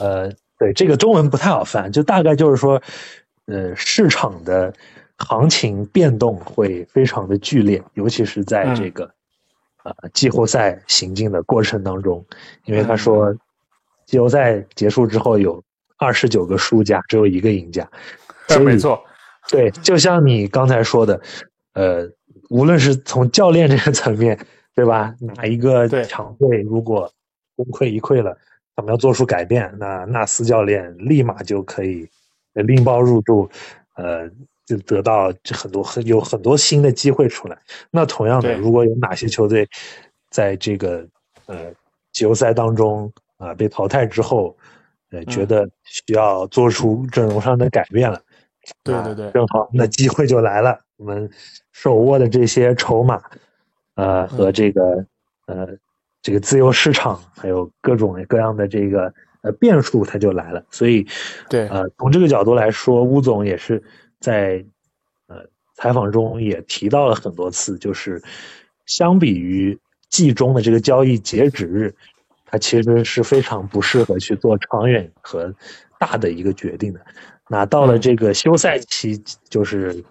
[0.00, 2.82] 呃对这个中文不太好翻，就大概就是说
[3.46, 4.74] 呃市场的
[5.18, 9.10] 行情变动会非常的剧烈，尤其是在这个。
[9.84, 12.24] 啊，季后赛行进的过程当中，
[12.64, 13.36] 因为他说，
[14.06, 15.62] 季后赛结束之后有
[15.98, 17.86] 二十九个输家，只有一个赢家。
[18.48, 19.04] 对，没错。
[19.50, 21.20] 对，就像你刚才说的，
[21.74, 22.10] 呃，
[22.48, 24.38] 无论是从教练这个层面，
[24.74, 25.14] 对吧？
[25.20, 27.12] 哪一个强队如果
[27.54, 28.34] 功亏一篑了，
[28.74, 32.08] 他们要做出改变，那纳斯教练立马就可以
[32.54, 33.50] 拎包入住，
[33.96, 34.30] 呃。
[34.66, 37.58] 就得到很多很有很多新的机会出来。
[37.90, 39.68] 那同样的，如果有哪些球队
[40.30, 41.06] 在这个
[41.46, 41.72] 呃
[42.12, 44.56] 季后赛当中啊被淘汰之后，
[45.10, 48.20] 呃觉得需要做出阵容上的改变了，
[48.82, 50.80] 对对对，正好那机会就来了。
[50.96, 51.28] 我们
[51.72, 53.22] 手握的这些筹码，
[53.96, 55.06] 呃和这个
[55.46, 55.68] 呃
[56.22, 59.12] 这个自由市场，还有各种各样的这个
[59.42, 60.64] 呃变数，它就来了。
[60.70, 61.06] 所以，
[61.50, 63.82] 对呃从这个角度来说，乌总也是。
[64.24, 64.64] 在
[65.26, 65.44] 呃
[65.74, 68.22] 采访中也提到了很多次，就是
[68.86, 69.78] 相比于
[70.08, 71.94] 季中的这个交易截止日，
[72.46, 75.54] 它其实是非常不适合去做长远和
[76.00, 77.04] 大的一个决定的。
[77.50, 80.02] 那到了这个休赛期，就是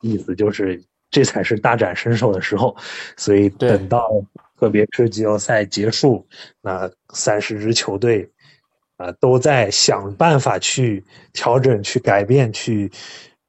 [0.00, 2.76] 意思就是这才是大展身手的时候。
[3.16, 4.08] 所以等到
[4.58, 6.26] 特别是季后赛结束，
[6.62, 8.28] 那三十支球队
[8.96, 12.90] 啊都在想办法去调整、去改变、去。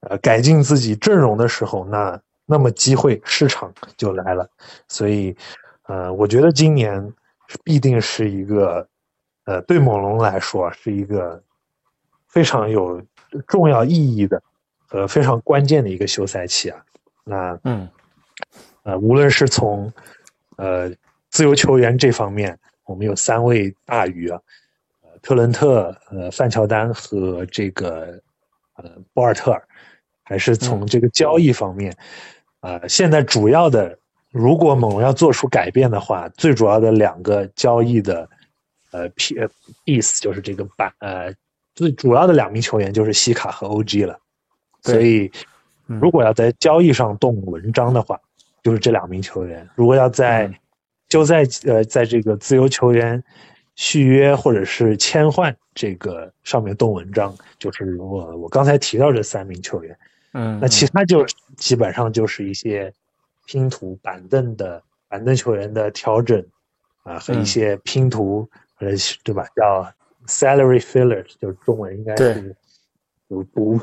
[0.09, 4.49] 呃，改进自己阵容的时候，那那么机会市场就来了，
[4.89, 5.34] 所以，
[5.84, 7.13] 呃，我觉得今年
[7.63, 8.85] 必定是一个，
[9.45, 11.41] 呃，对猛龙来说是一个
[12.27, 13.01] 非常有
[13.47, 14.43] 重要意义的，
[14.91, 16.84] 呃，非常关键的一个休赛期啊。
[17.23, 17.88] 那，嗯，
[18.84, 19.89] 呃，无论是从
[20.57, 20.91] 呃
[21.30, 24.38] 自由球员这方面，我们有三位大鱼啊，
[25.03, 28.21] 呃，特伦特、呃，范乔丹和这个
[28.75, 29.65] 呃博尔特尔。
[30.24, 31.95] 还是从这个交易方面，
[32.62, 33.98] 呃，现在主要的，
[34.32, 38.30] 如果猛龙要做出改变的话，最主要的两个交易的，
[38.91, 39.48] 呃，P 呃
[39.86, 41.34] piece 就是这个板，呃，
[41.76, 44.20] 最主要的两名球员就是西卡和 OG 了。
[44.82, 45.32] 所以，
[45.86, 48.20] 如果要在交易上动文章的话，
[48.64, 49.68] 就是这两名球员。
[49.76, 50.52] 如果要在
[51.08, 53.24] 就在呃，在这个自由球员。
[53.76, 59.98] 续约或者是签换这个上面动文章，就是我我刚才提到这三名球员，
[60.34, 62.93] 嗯，那其他就基本上就是一些
[63.45, 66.43] 拼图板凳的板凳球员的调整
[67.03, 68.49] 啊，和一些拼图
[68.80, 68.89] 呃
[69.23, 69.45] 对吧？
[69.55, 69.93] 叫
[70.27, 72.55] salary filler，就是中文应该是
[73.27, 73.80] 不不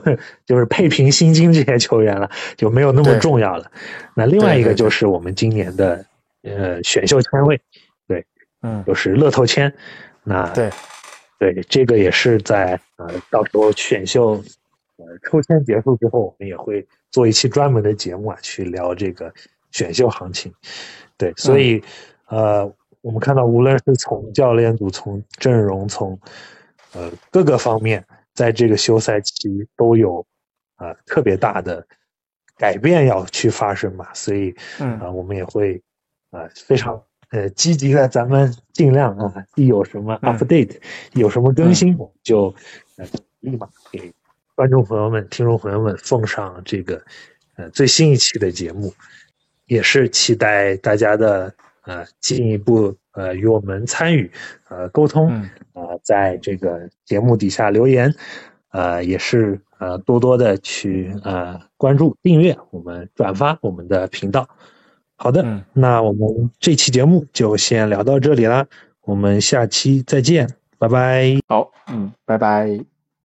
[0.47, 3.70] 就是配平薪金这些球员了，就没有那么重要了。
[4.14, 6.05] 那另外一个就是我们今年的
[6.43, 7.60] 呃选秀签位。
[8.06, 8.27] 对
[8.62, 9.72] 嗯，就是乐透签，
[10.24, 10.70] 那对，
[11.39, 14.43] 对，这个也是在呃，到时候选秀
[15.01, 19.32] 呃抽签结束之后，我们也会做一期专门的节目啊，去聊这个
[19.72, 20.52] 选秀行情。
[21.16, 21.82] 对，所以
[22.28, 22.64] 呃，
[23.01, 26.18] 我们看到无论是从教练组、从阵容、从
[26.93, 28.05] 呃各个方面，
[28.35, 30.24] 在这个休赛期都有
[30.78, 31.86] 呃特别大的
[32.56, 35.82] 改变要去发生嘛，所以嗯啊，我们也会
[36.31, 37.02] 呃非常。
[37.32, 40.77] 呃，积极的，咱们尽量啊，一有什么 update，
[41.12, 42.52] 有什么更新，我们就
[42.97, 43.06] 呃
[43.39, 44.12] 立马给
[44.61, 47.03] 观众朋友们、听众朋友们奉上这个
[47.57, 48.93] 呃最新一期的节目，
[49.65, 51.55] 也是期待大家的
[51.87, 54.31] 呃进一步呃与我们参与
[54.69, 55.31] 呃沟通
[55.73, 58.15] 啊，在这个节目底下留言，
[58.70, 64.47] 呃也是呃多多的去呃关注、订阅我们、转发我们的频道。
[65.16, 68.66] 好的，那我们这期节目就先聊到这里啦，
[69.05, 71.41] 我们下期再见，拜拜。
[71.49, 72.90] 好，嗯，拜拜。